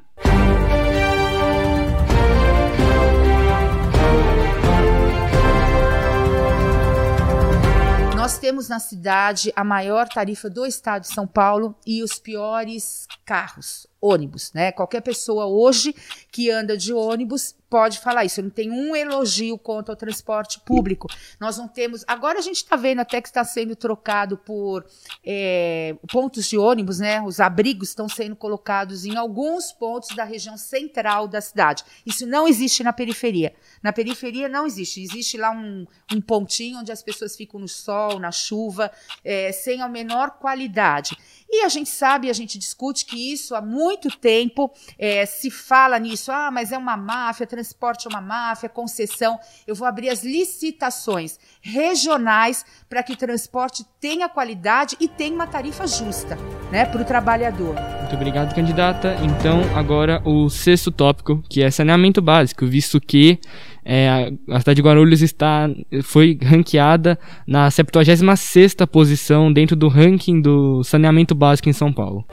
Nós 8.14 8.38
temos 8.38 8.68
na 8.68 8.78
cidade 8.78 9.50
a 9.56 9.64
maior 9.64 10.06
tarifa 10.06 10.50
do 10.50 10.66
estado 10.66 11.00
de 11.00 11.14
São 11.14 11.26
Paulo 11.26 11.74
e 11.86 12.02
os 12.02 12.18
piores 12.18 13.06
carros, 13.24 13.86
ônibus, 13.98 14.52
né? 14.52 14.72
Qualquer 14.72 15.00
pessoa 15.00 15.46
hoje 15.46 15.94
que 16.30 16.50
anda 16.50 16.76
de 16.76 16.92
ônibus 16.92 17.54
pode 17.70 18.00
falar 18.00 18.24
isso. 18.24 18.42
Não 18.42 18.50
tenho 18.50 18.74
um 18.74 18.96
elogio 18.96 19.56
contra 19.56 19.94
o 19.94 19.96
transporte 19.96 20.60
público. 20.60 21.06
Nós 21.38 21.56
não 21.56 21.68
temos. 21.68 22.04
Agora 22.06 22.40
a 22.40 22.42
gente 22.42 22.56
está 22.56 22.74
vendo 22.74 22.98
até 22.98 23.22
que 23.22 23.28
está 23.28 23.44
sendo 23.44 23.76
trocado 23.76 24.36
por 24.36 24.84
é, 25.24 25.96
pontos 26.10 26.48
de 26.48 26.58
ônibus, 26.58 26.98
né? 26.98 27.22
Os 27.22 27.38
abrigos 27.38 27.90
estão 27.90 28.08
sendo 28.08 28.34
colocados 28.34 29.04
em 29.04 29.16
alguns 29.16 29.70
pontos 29.70 30.14
da 30.16 30.24
região 30.24 30.56
central 30.56 31.28
da 31.28 31.40
cidade. 31.40 31.84
Isso 32.04 32.26
não 32.26 32.48
existe 32.48 32.82
na 32.82 32.92
periferia. 32.92 33.54
Na 33.80 33.92
periferia 33.92 34.48
não 34.48 34.66
existe. 34.66 35.00
Existe 35.00 35.38
lá 35.38 35.52
um, 35.52 35.86
um 36.12 36.20
pontinho 36.20 36.80
onde 36.80 36.90
as 36.90 37.02
pessoas 37.02 37.36
ficam 37.36 37.60
no 37.60 37.68
sol, 37.68 38.18
na 38.18 38.32
chuva, 38.32 38.90
é, 39.24 39.52
sem 39.52 39.80
a 39.80 39.88
menor 39.88 40.32
qualidade. 40.32 41.16
E 41.48 41.64
a 41.64 41.68
gente 41.68 41.90
sabe, 41.90 42.30
a 42.30 42.32
gente 42.32 42.58
discute 42.58 43.04
que 43.04 43.32
isso 43.32 43.54
há 43.54 43.60
muito 43.60 44.08
tempo 44.16 44.72
é, 44.98 45.26
se 45.26 45.50
fala 45.50 45.98
nisso. 45.98 46.30
Ah, 46.32 46.50
mas 46.50 46.72
é 46.72 46.78
uma 46.78 46.96
máfia, 46.96 47.46
transporte 47.60 48.06
é 48.06 48.08
uma 48.08 48.22
máfia, 48.22 48.68
concessão. 48.68 49.38
Eu 49.66 49.74
vou 49.74 49.86
abrir 49.86 50.08
as 50.08 50.24
licitações 50.24 51.38
regionais 51.60 52.64
para 52.88 53.02
que 53.02 53.12
o 53.12 53.16
transporte 53.16 53.84
tenha 54.00 54.28
qualidade 54.28 54.96
e 54.98 55.06
tenha 55.06 55.34
uma 55.34 55.46
tarifa 55.46 55.86
justa 55.86 56.38
né, 56.72 56.86
para 56.86 57.02
o 57.02 57.04
trabalhador. 57.04 57.74
Muito 58.00 58.14
obrigado, 58.14 58.54
candidata. 58.54 59.14
Então, 59.22 59.60
agora 59.76 60.22
o 60.24 60.48
sexto 60.48 60.90
tópico, 60.90 61.42
que 61.50 61.62
é 61.62 61.70
saneamento 61.70 62.22
básico, 62.22 62.66
visto 62.66 62.98
que 62.98 63.38
é, 63.84 64.32
a 64.48 64.58
cidade 64.60 64.76
de 64.76 64.82
Guarulhos 64.82 65.20
está, 65.20 65.68
foi 66.02 66.38
ranqueada 66.42 67.18
na 67.46 67.68
76ª 67.68 68.86
posição 68.86 69.52
dentro 69.52 69.76
do 69.76 69.88
ranking 69.88 70.40
do 70.40 70.82
saneamento 70.82 71.34
básico 71.34 71.68
em 71.68 71.74
São 71.74 71.92
Paulo. 71.92 72.24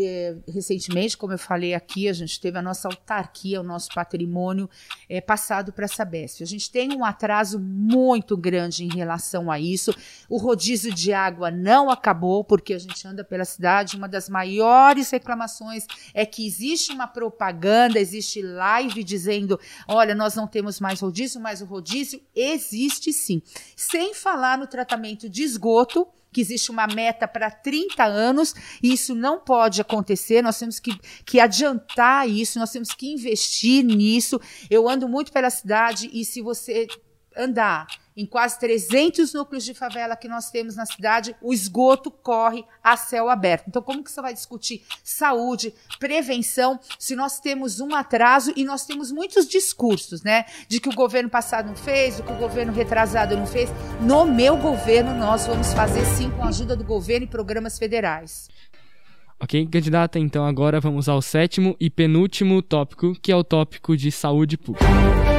É, 0.00 0.36
recentemente, 0.46 1.16
como 1.16 1.32
eu 1.32 1.38
falei 1.38 1.74
aqui, 1.74 2.08
a 2.08 2.12
gente 2.12 2.40
teve 2.40 2.56
a 2.56 2.62
nossa 2.62 2.86
autarquia, 2.86 3.60
o 3.60 3.64
nosso 3.64 3.88
patrimônio 3.92 4.70
é, 5.08 5.20
passado 5.20 5.72
para 5.72 5.86
a 5.86 5.88
Sabesp. 5.88 6.40
A 6.42 6.46
gente 6.46 6.70
tem 6.70 6.96
um 6.96 7.04
atraso 7.04 7.58
muito 7.58 8.36
grande 8.36 8.84
em 8.84 8.88
relação 8.88 9.50
a 9.50 9.58
isso. 9.58 9.92
O 10.28 10.38
rodízio 10.38 10.94
de 10.94 11.12
água 11.12 11.50
não 11.50 11.90
acabou, 11.90 12.44
porque 12.44 12.74
a 12.74 12.78
gente 12.78 13.06
anda 13.08 13.24
pela 13.24 13.44
cidade. 13.44 13.96
Uma 13.96 14.08
das 14.08 14.28
maiores 14.28 15.10
reclamações 15.10 15.84
é 16.14 16.24
que 16.24 16.46
existe 16.46 16.92
uma 16.92 17.08
propaganda, 17.08 17.98
existe 17.98 18.40
live 18.40 19.02
dizendo: 19.02 19.58
olha, 19.88 20.14
nós 20.14 20.36
não 20.36 20.46
temos 20.46 20.78
mais 20.78 21.00
rodízio, 21.00 21.40
mas 21.40 21.60
o 21.60 21.64
rodízio 21.64 22.22
existe 22.36 23.12
sim. 23.12 23.42
Sem 23.74 24.14
falar 24.14 24.58
no 24.58 24.68
tratamento 24.68 25.28
de 25.28 25.42
esgoto 25.42 26.06
que 26.38 26.42
existe 26.42 26.70
uma 26.70 26.86
meta 26.86 27.26
para 27.26 27.50
30 27.50 28.04
anos 28.04 28.54
e 28.80 28.92
isso 28.92 29.12
não 29.12 29.40
pode 29.40 29.80
acontecer. 29.80 30.40
Nós 30.40 30.56
temos 30.56 30.78
que, 30.78 30.96
que 31.26 31.40
adiantar 31.40 32.28
isso, 32.28 32.60
nós 32.60 32.70
temos 32.70 32.90
que 32.90 33.12
investir 33.12 33.84
nisso. 33.84 34.40
Eu 34.70 34.88
ando 34.88 35.08
muito 35.08 35.32
pela 35.32 35.50
cidade 35.50 36.08
e 36.12 36.24
se 36.24 36.40
você 36.40 36.86
andar 37.36 37.88
em 38.18 38.26
quase 38.26 38.58
300 38.58 39.32
núcleos 39.32 39.64
de 39.64 39.72
favela 39.72 40.16
que 40.16 40.26
nós 40.26 40.50
temos 40.50 40.74
na 40.74 40.84
cidade, 40.84 41.36
o 41.40 41.54
esgoto 41.54 42.10
corre 42.10 42.64
a 42.82 42.96
céu 42.96 43.28
aberto. 43.28 43.68
Então, 43.68 43.80
como 43.80 44.02
que 44.02 44.10
você 44.10 44.20
vai 44.20 44.34
discutir 44.34 44.82
saúde, 45.04 45.72
prevenção, 46.00 46.80
se 46.98 47.14
nós 47.14 47.38
temos 47.38 47.78
um 47.78 47.94
atraso 47.94 48.52
e 48.56 48.64
nós 48.64 48.84
temos 48.84 49.12
muitos 49.12 49.46
discursos, 49.46 50.24
né? 50.24 50.46
De 50.66 50.80
que 50.80 50.88
o 50.88 50.94
governo 50.94 51.30
passado 51.30 51.68
não 51.68 51.76
fez, 51.76 52.16
do 52.16 52.24
que 52.24 52.32
o 52.32 52.36
governo 52.36 52.72
retrasado 52.72 53.36
não 53.36 53.46
fez. 53.46 53.70
No 54.00 54.26
meu 54.26 54.56
governo, 54.56 55.14
nós 55.14 55.46
vamos 55.46 55.72
fazer 55.72 56.04
sim 56.04 56.28
com 56.32 56.42
a 56.42 56.48
ajuda 56.48 56.74
do 56.74 56.82
governo 56.82 57.24
e 57.24 57.28
programas 57.28 57.78
federais. 57.78 58.48
Ok, 59.38 59.64
candidata, 59.68 60.18
então 60.18 60.44
agora 60.44 60.80
vamos 60.80 61.08
ao 61.08 61.22
sétimo 61.22 61.76
e 61.78 61.88
penúltimo 61.88 62.60
tópico, 62.60 63.12
que 63.22 63.30
é 63.30 63.36
o 63.36 63.44
tópico 63.44 63.96
de 63.96 64.10
saúde 64.10 64.58
pública. 64.58 65.37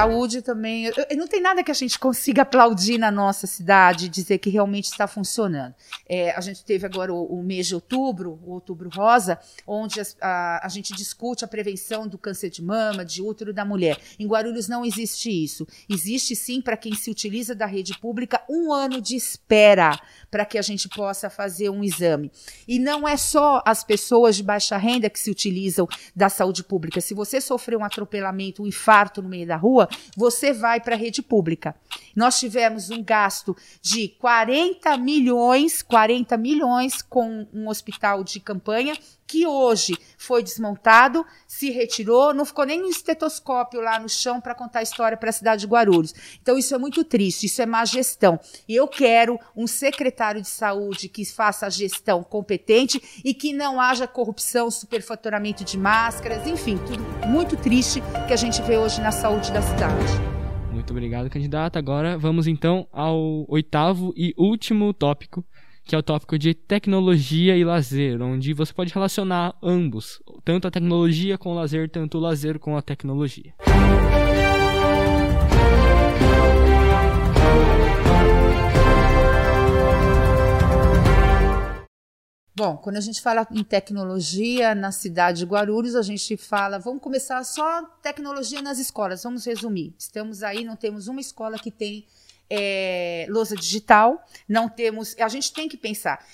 Saúde 0.00 0.40
também. 0.40 0.90
Não 1.16 1.26
tem 1.26 1.40
nada 1.40 1.62
que 1.62 1.70
a 1.70 1.74
gente 1.74 1.98
consiga 1.98 2.42
aplaudir 2.42 2.98
na 2.98 3.10
nossa 3.10 3.46
cidade, 3.46 4.08
dizer 4.08 4.38
que 4.38 4.48
realmente 4.48 4.86
está 4.86 5.06
funcionando. 5.06 5.74
É, 6.08 6.30
a 6.32 6.40
gente 6.40 6.64
teve 6.64 6.86
agora 6.86 7.12
o, 7.12 7.24
o, 7.24 7.42
mês 7.42 7.66
de 7.66 7.74
outubro, 7.74 8.40
o 8.44 8.52
outubro 8.52 8.88
rosa, 8.88 9.38
onde 9.66 10.00
a, 10.00 10.04
a, 10.20 10.66
a, 10.66 10.68
gente 10.68 10.94
discute 10.94 11.44
a 11.44 11.48
prevenção 11.48 12.06
do 12.06 12.16
câncer 12.16 12.50
de 12.50 12.62
mama, 12.62 13.04
de 13.04 13.22
útero 13.22 13.52
da 13.52 13.64
mulher. 13.64 13.98
Em 14.18 14.26
Guarulhos 14.26 14.68
não 14.68 14.84
existe 14.84 15.30
isso. 15.30 15.66
Existe 15.88 16.34
sim, 16.34 16.60
para 16.60 16.76
quem 16.76 16.94
se 16.94 17.10
utiliza 17.10 17.54
da 17.54 17.66
rede 17.66 17.98
pública, 17.98 18.42
um 18.48 18.72
ano 18.72 19.00
de 19.00 19.16
espera 19.16 19.98
para 20.30 20.44
que 20.44 20.56
a 20.56 20.62
gente 20.62 20.88
possa 20.88 21.28
fazer 21.28 21.68
um 21.68 21.84
exame. 21.84 22.30
E 22.66 22.78
não 22.78 23.06
é 23.06 23.16
só 23.16 23.62
as 23.66 23.84
pessoas 23.84 24.36
de 24.36 24.42
baixa 24.42 24.76
renda 24.76 25.10
que 25.10 25.18
se 25.18 25.30
utilizam 25.30 25.86
da 26.14 26.28
saúde 26.28 26.64
pública. 26.64 27.00
Se 27.00 27.12
você 27.12 27.40
sofreu 27.40 27.80
um 27.80 27.84
atropelamento, 27.84 28.62
um 28.62 28.66
infarto 28.66 29.20
no 29.20 29.28
meio 29.28 29.46
da 29.46 29.56
rua, 29.56 29.89
você 30.16 30.52
vai 30.52 30.80
para 30.80 30.94
a 30.94 30.98
rede 30.98 31.22
pública. 31.22 31.74
Nós 32.14 32.38
tivemos 32.38 32.90
um 32.90 33.02
gasto 33.02 33.56
de 33.80 34.08
40 34.08 34.96
milhões, 34.96 35.82
40 35.82 36.36
milhões 36.36 37.02
com 37.02 37.46
um 37.52 37.68
hospital 37.68 38.22
de 38.24 38.40
campanha 38.40 38.94
que 39.30 39.46
hoje 39.46 39.96
foi 40.18 40.42
desmontado, 40.42 41.24
se 41.46 41.70
retirou, 41.70 42.34
não 42.34 42.44
ficou 42.44 42.66
nem 42.66 42.82
um 42.82 42.88
estetoscópio 42.88 43.80
lá 43.80 43.96
no 43.96 44.08
chão 44.08 44.40
para 44.40 44.56
contar 44.56 44.80
a 44.80 44.82
história 44.82 45.16
para 45.16 45.30
a 45.30 45.32
cidade 45.32 45.60
de 45.60 45.68
Guarulhos. 45.68 46.12
Então 46.42 46.58
isso 46.58 46.74
é 46.74 46.78
muito 46.78 47.04
triste, 47.04 47.46
isso 47.46 47.62
é 47.62 47.66
má 47.66 47.84
gestão. 47.84 48.40
E 48.68 48.74
eu 48.74 48.88
quero 48.88 49.38
um 49.56 49.68
secretário 49.68 50.42
de 50.42 50.48
saúde 50.48 51.08
que 51.08 51.24
faça 51.24 51.66
a 51.66 51.70
gestão 51.70 52.24
competente 52.24 53.00
e 53.24 53.32
que 53.32 53.52
não 53.52 53.80
haja 53.80 54.08
corrupção, 54.08 54.68
superfaturamento 54.68 55.62
de 55.62 55.78
máscaras, 55.78 56.44
enfim, 56.48 56.76
tudo 56.78 57.28
muito 57.28 57.56
triste 57.56 58.02
que 58.26 58.32
a 58.32 58.36
gente 58.36 58.60
vê 58.62 58.78
hoje 58.78 59.00
na 59.00 59.12
saúde 59.12 59.52
da 59.52 59.62
cidade. 59.62 60.39
Muito 60.72 60.90
obrigado, 60.92 61.28
candidata. 61.28 61.78
Agora 61.78 62.16
vamos 62.16 62.46
então 62.46 62.86
ao 62.92 63.44
oitavo 63.48 64.12
e 64.16 64.34
último 64.36 64.92
tópico 64.92 65.44
que 65.90 65.94
é 65.96 65.98
o 65.98 66.02
tópico 66.04 66.38
de 66.38 66.54
tecnologia 66.54 67.56
e 67.56 67.64
lazer, 67.64 68.22
onde 68.22 68.54
você 68.54 68.72
pode 68.72 68.94
relacionar 68.94 69.56
ambos, 69.60 70.22
tanto 70.44 70.68
a 70.68 70.70
tecnologia 70.70 71.36
com 71.36 71.50
o 71.50 71.54
lazer, 71.54 71.90
tanto 71.90 72.16
o 72.16 72.20
lazer 72.20 72.60
com 72.60 72.76
a 72.76 72.82
tecnologia. 72.82 73.52
Bom, 82.54 82.76
quando 82.76 82.96
a 82.96 83.00
gente 83.00 83.20
fala 83.20 83.46
em 83.52 83.62
tecnologia 83.62 84.74
na 84.74 84.90
cidade 84.90 85.38
de 85.38 85.44
Guarulhos, 85.44 85.94
a 85.94 86.02
gente 86.02 86.36
fala, 86.36 86.78
vamos 86.78 87.00
começar 87.00 87.42
só 87.44 87.82
tecnologia 88.02 88.60
nas 88.60 88.78
escolas, 88.78 89.22
vamos 89.22 89.44
resumir. 89.44 89.94
Estamos 89.96 90.42
aí, 90.42 90.64
não 90.64 90.74
temos 90.74 91.06
uma 91.06 91.20
escola 91.20 91.58
que 91.58 91.70
tem 91.70 92.06
é, 92.50 93.26
lousa 93.28 93.54
digital, 93.54 94.24
não 94.48 94.68
temos. 94.68 95.16
A 95.18 95.28
gente 95.28 95.52
tem 95.52 95.68
que 95.68 95.76
pensar. 95.76 96.24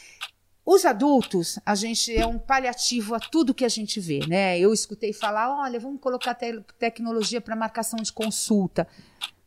Os 0.64 0.84
adultos, 0.84 1.60
a 1.64 1.76
gente 1.76 2.12
é 2.16 2.26
um 2.26 2.38
paliativo 2.38 3.14
a 3.14 3.20
tudo 3.20 3.54
que 3.54 3.64
a 3.64 3.68
gente 3.68 4.00
vê, 4.00 4.26
né? 4.26 4.58
Eu 4.58 4.72
escutei 4.72 5.12
falar, 5.12 5.62
olha, 5.62 5.78
vamos 5.78 6.00
colocar 6.00 6.34
te 6.34 6.60
tecnologia 6.78 7.40
para 7.40 7.54
marcação 7.54 8.00
de 8.00 8.12
consulta. 8.12 8.88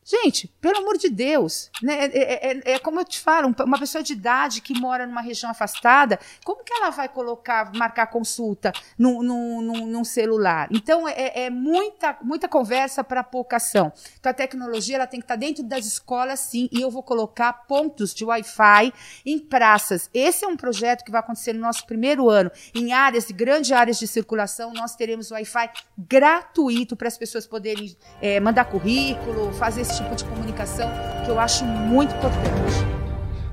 Gente, 0.10 0.48
pelo 0.60 0.80
amor 0.80 0.98
de 0.98 1.08
Deus, 1.08 1.70
né? 1.84 2.06
É, 2.06 2.18
é, 2.18 2.52
é, 2.52 2.62
é, 2.72 2.80
como 2.80 3.00
eu 3.00 3.06
te 3.06 3.20
falo, 3.20 3.54
uma 3.64 3.78
pessoa 3.78 4.04
de 4.04 4.14
idade 4.14 4.60
que 4.60 4.74
mora 4.74 5.06
numa 5.06 5.22
região 5.22 5.52
afastada, 5.52 6.20
como 6.44 6.64
que 6.64 6.74
ela 6.74 6.90
vai 6.90 7.08
colocar, 7.08 7.72
marcar 7.76 8.08
consulta 8.08 8.74
num, 8.98 9.22
num, 9.22 9.62
num, 9.62 9.86
num 9.86 10.04
celular? 10.04 10.68
Então, 10.72 11.08
é, 11.08 11.44
é 11.44 11.50
muita, 11.52 12.18
muita 12.24 12.48
conversa 12.48 13.04
para 13.04 13.24
pouca 13.24 13.58
ação. 13.58 13.94
Então, 14.20 14.32
a 14.32 14.34
tecnologia 14.34 14.96
ela 14.96 15.06
tem 15.06 15.20
que 15.20 15.26
estar 15.26 15.36
tá 15.36 15.40
dentro 15.40 15.62
das 15.62 15.86
escolas, 15.86 16.40
sim, 16.40 16.68
e 16.72 16.82
eu 16.82 16.90
vou 16.90 17.04
colocar 17.04 17.54
pontos 17.68 18.12
de 18.12 18.26
Wi-Fi 18.26 18.92
em 19.24 19.38
praças. 19.38 20.10
Esse 20.12 20.44
é 20.44 20.48
um 20.48 20.58
projeto 20.58 21.06
que 21.06 21.12
vai 21.12 21.20
acontecer 21.20 21.54
no 21.54 21.60
nosso 21.60 21.86
primeiro 21.86 22.32
ano. 22.32 22.50
Em 22.74 22.94
áreas, 22.94 23.30
grandes 23.30 23.72
áreas 23.72 24.00
de 24.00 24.08
circulação, 24.08 24.74
nós 24.74 24.96
teremos 24.96 25.30
Wi-Fi 25.30 25.70
gratuito 25.96 26.96
para 26.96 27.08
as 27.08 27.18
pessoas 27.18 27.46
poderem 27.46 27.96
é, 28.20 28.40
mandar 28.40 28.66
currículo, 28.66 29.54
fazer 29.54 29.82
esse 29.82 29.99
tipo 30.00 30.16
de 30.16 30.24
comunicação 30.24 30.90
que 31.26 31.30
eu 31.30 31.40
acho 31.40 31.66
muito 31.66 32.16
importante. 32.16 33.00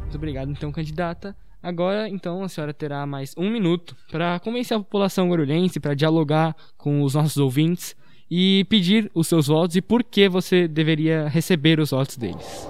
Muito 0.01 0.17
obrigado, 0.17 0.51
então, 0.51 0.71
candidata. 0.71 1.37
Agora, 1.63 2.09
então, 2.09 2.45
a 2.45 2.49
senhora 2.49 2.73
terá 2.73 3.05
mais 3.07 3.35
um 3.37 3.51
minuto 3.51 3.97
para 4.11 4.39
convencer 4.39 4.77
a 4.77 4.81
população 4.81 5.29
guarulhense, 5.29 5.81
para 5.81 5.95
dialogar 5.95 6.55
com 6.77 7.03
os 7.03 7.15
nossos 7.15 7.37
ouvintes 7.39 7.97
e 8.31 8.65
pedir 8.69 9.11
os 9.15 9.27
seus 9.27 9.49
votos 9.49 9.77
e 9.77 9.83
por 9.83 10.05
que 10.05 10.29
você 10.29 10.69
deveria 10.69 11.29
receber 11.29 11.81
os 11.81 11.91
votos 11.91 12.17
deles. 12.17 12.69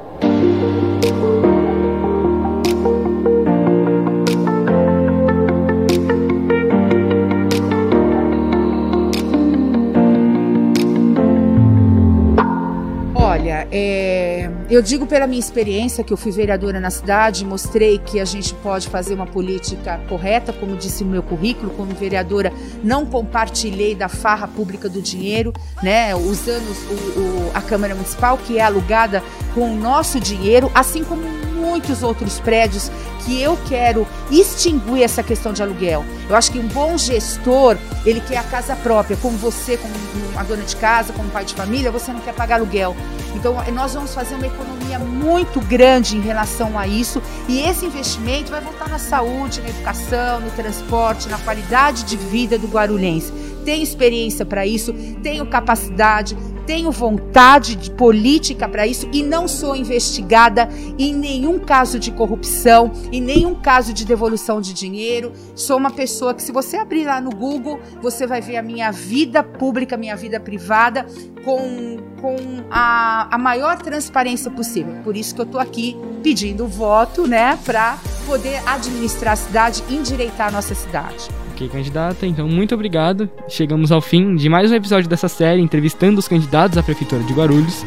É, 13.70 14.48
eu 14.70 14.80
digo 14.80 15.06
pela 15.06 15.26
minha 15.26 15.40
experiência, 15.40 16.04
que 16.04 16.12
eu 16.12 16.16
fui 16.16 16.30
vereadora 16.30 16.78
na 16.78 16.90
cidade, 16.90 17.44
mostrei 17.44 17.98
que 17.98 18.20
a 18.20 18.24
gente 18.24 18.54
pode 18.54 18.88
fazer 18.88 19.14
uma 19.14 19.26
política 19.26 20.00
correta, 20.08 20.52
como 20.52 20.76
disse 20.76 21.02
no 21.04 21.10
meu 21.10 21.22
currículo, 21.22 21.70
como 21.70 21.94
vereadora, 21.94 22.52
não 22.82 23.04
compartilhei 23.04 23.94
da 23.94 24.08
farra 24.08 24.46
pública 24.46 24.88
do 24.88 25.02
dinheiro, 25.02 25.52
né, 25.82 26.14
usando 26.14 26.66
o, 26.66 27.20
o, 27.20 27.50
a 27.54 27.60
Câmara 27.60 27.94
Municipal, 27.94 28.38
que 28.38 28.58
é 28.58 28.62
alugada 28.62 29.22
com 29.54 29.72
o 29.72 29.76
nosso 29.76 30.20
dinheiro, 30.20 30.70
assim 30.74 31.02
como 31.02 31.22
muitos 31.66 32.02
outros 32.02 32.38
prédios 32.38 32.90
que 33.24 33.42
eu 33.42 33.58
quero 33.68 34.06
extinguir 34.30 35.02
essa 35.02 35.22
questão 35.22 35.52
de 35.52 35.60
aluguel. 35.60 36.04
Eu 36.28 36.36
acho 36.36 36.52
que 36.52 36.58
um 36.60 36.68
bom 36.68 36.96
gestor, 36.96 37.76
ele 38.04 38.20
quer 38.20 38.38
a 38.38 38.44
casa 38.44 38.76
própria, 38.76 39.16
como 39.16 39.36
você, 39.36 39.76
como 39.76 39.92
uma 40.32 40.44
dona 40.44 40.62
de 40.62 40.76
casa, 40.76 41.12
como 41.12 41.28
pai 41.30 41.44
de 41.44 41.54
família, 41.54 41.90
você 41.90 42.12
não 42.12 42.20
quer 42.20 42.34
pagar 42.34 42.56
aluguel. 42.56 42.94
Então, 43.34 43.56
nós 43.72 43.94
vamos 43.94 44.14
fazer 44.14 44.36
uma 44.36 44.46
economia 44.46 44.98
muito 44.98 45.60
grande 45.60 46.16
em 46.16 46.20
relação 46.20 46.78
a 46.78 46.86
isso, 46.86 47.20
e 47.48 47.60
esse 47.60 47.84
investimento 47.84 48.50
vai 48.50 48.60
voltar 48.60 48.88
na 48.88 48.98
saúde, 48.98 49.60
na 49.60 49.68
educação, 49.68 50.40
no 50.40 50.50
transporte, 50.52 51.28
na 51.28 51.38
qualidade 51.38 52.04
de 52.04 52.16
vida 52.16 52.56
do 52.56 52.68
guarulhense. 52.68 53.32
Tenho 53.64 53.82
experiência 53.82 54.46
para 54.46 54.64
isso, 54.64 54.94
tenho 55.22 55.44
capacidade, 55.46 56.36
tenho 56.66 56.90
vontade 56.90 57.76
de 57.76 57.90
política 57.92 58.68
para 58.68 58.86
isso 58.86 59.08
e 59.12 59.22
não 59.22 59.46
sou 59.46 59.76
investigada 59.76 60.68
em 60.98 61.14
nenhum 61.14 61.58
caso 61.58 61.98
de 61.98 62.10
corrupção, 62.10 62.92
em 63.12 63.20
nenhum 63.20 63.54
caso 63.54 63.92
de 63.92 64.04
devolução 64.04 64.60
de 64.60 64.74
dinheiro. 64.74 65.32
Sou 65.54 65.76
uma 65.76 65.90
pessoa 65.90 66.34
que, 66.34 66.42
se 66.42 66.50
você 66.50 66.76
abrir 66.76 67.04
lá 67.04 67.20
no 67.20 67.30
Google, 67.30 67.78
você 68.02 68.26
vai 68.26 68.40
ver 68.40 68.56
a 68.56 68.62
minha 68.62 68.90
vida 68.90 69.42
pública, 69.42 69.96
minha 69.96 70.16
vida 70.16 70.40
privada, 70.40 71.06
com, 71.44 71.98
com 72.20 72.36
a, 72.70 73.34
a 73.34 73.38
maior 73.38 73.78
transparência 73.78 74.50
possível. 74.50 74.96
Por 75.04 75.16
isso 75.16 75.34
que 75.34 75.40
eu 75.40 75.46
estou 75.46 75.60
aqui 75.60 75.96
pedindo 76.22 76.66
voto, 76.66 77.26
né, 77.26 77.56
para 77.64 77.98
poder 78.26 78.60
administrar 78.66 79.34
a 79.34 79.36
cidade, 79.36 79.84
endireitar 79.88 80.48
a 80.48 80.50
nossa 80.50 80.74
cidade. 80.74 81.28
Ok, 81.56 81.70
candidata, 81.70 82.26
então 82.26 82.46
muito 82.46 82.74
obrigado. 82.74 83.30
Chegamos 83.48 83.90
ao 83.90 84.02
fim 84.02 84.36
de 84.36 84.46
mais 84.46 84.70
um 84.70 84.74
episódio 84.74 85.08
dessa 85.08 85.26
série 85.26 85.62
entrevistando 85.62 86.18
os 86.18 86.28
candidatos 86.28 86.76
à 86.76 86.82
Prefeitura 86.82 87.24
de 87.24 87.32
Guarulhos. 87.32 87.82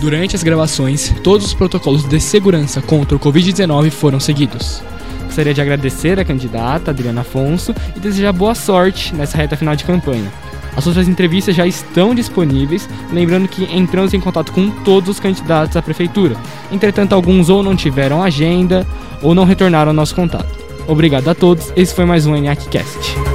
Durante 0.00 0.34
as 0.34 0.42
gravações, 0.42 1.14
todos 1.22 1.48
os 1.48 1.52
protocolos 1.52 2.08
de 2.08 2.18
segurança 2.18 2.80
contra 2.80 3.14
o 3.14 3.20
Covid-19 3.20 3.90
foram 3.90 4.18
seguidos. 4.18 4.82
Gostaria 5.26 5.52
de 5.52 5.60
agradecer 5.60 6.18
a 6.18 6.24
candidata 6.24 6.90
Adriana 6.90 7.20
Afonso 7.20 7.74
e 7.94 8.00
desejar 8.00 8.32
boa 8.32 8.54
sorte 8.54 9.14
nessa 9.14 9.36
reta 9.36 9.58
final 9.58 9.76
de 9.76 9.84
campanha. 9.84 10.32
As 10.74 10.86
outras 10.86 11.06
entrevistas 11.06 11.54
já 11.54 11.66
estão 11.66 12.14
disponíveis, 12.14 12.88
lembrando 13.12 13.46
que 13.46 13.64
entramos 13.76 14.14
em 14.14 14.20
contato 14.20 14.52
com 14.52 14.70
todos 14.70 15.10
os 15.10 15.20
candidatos 15.20 15.76
à 15.76 15.82
prefeitura. 15.82 16.34
Entretanto, 16.72 17.14
alguns 17.14 17.50
ou 17.50 17.62
não 17.62 17.76
tiveram 17.76 18.22
agenda 18.22 18.86
ou 19.20 19.34
não 19.34 19.44
retornaram 19.44 19.90
ao 19.90 19.94
nosso 19.94 20.14
contato. 20.14 20.61
Obrigado 20.86 21.28
a 21.28 21.34
todos, 21.34 21.72
esse 21.76 21.94
foi 21.94 22.04
mais 22.04 22.26
um 22.26 22.36
ENIACcast. 22.36 23.31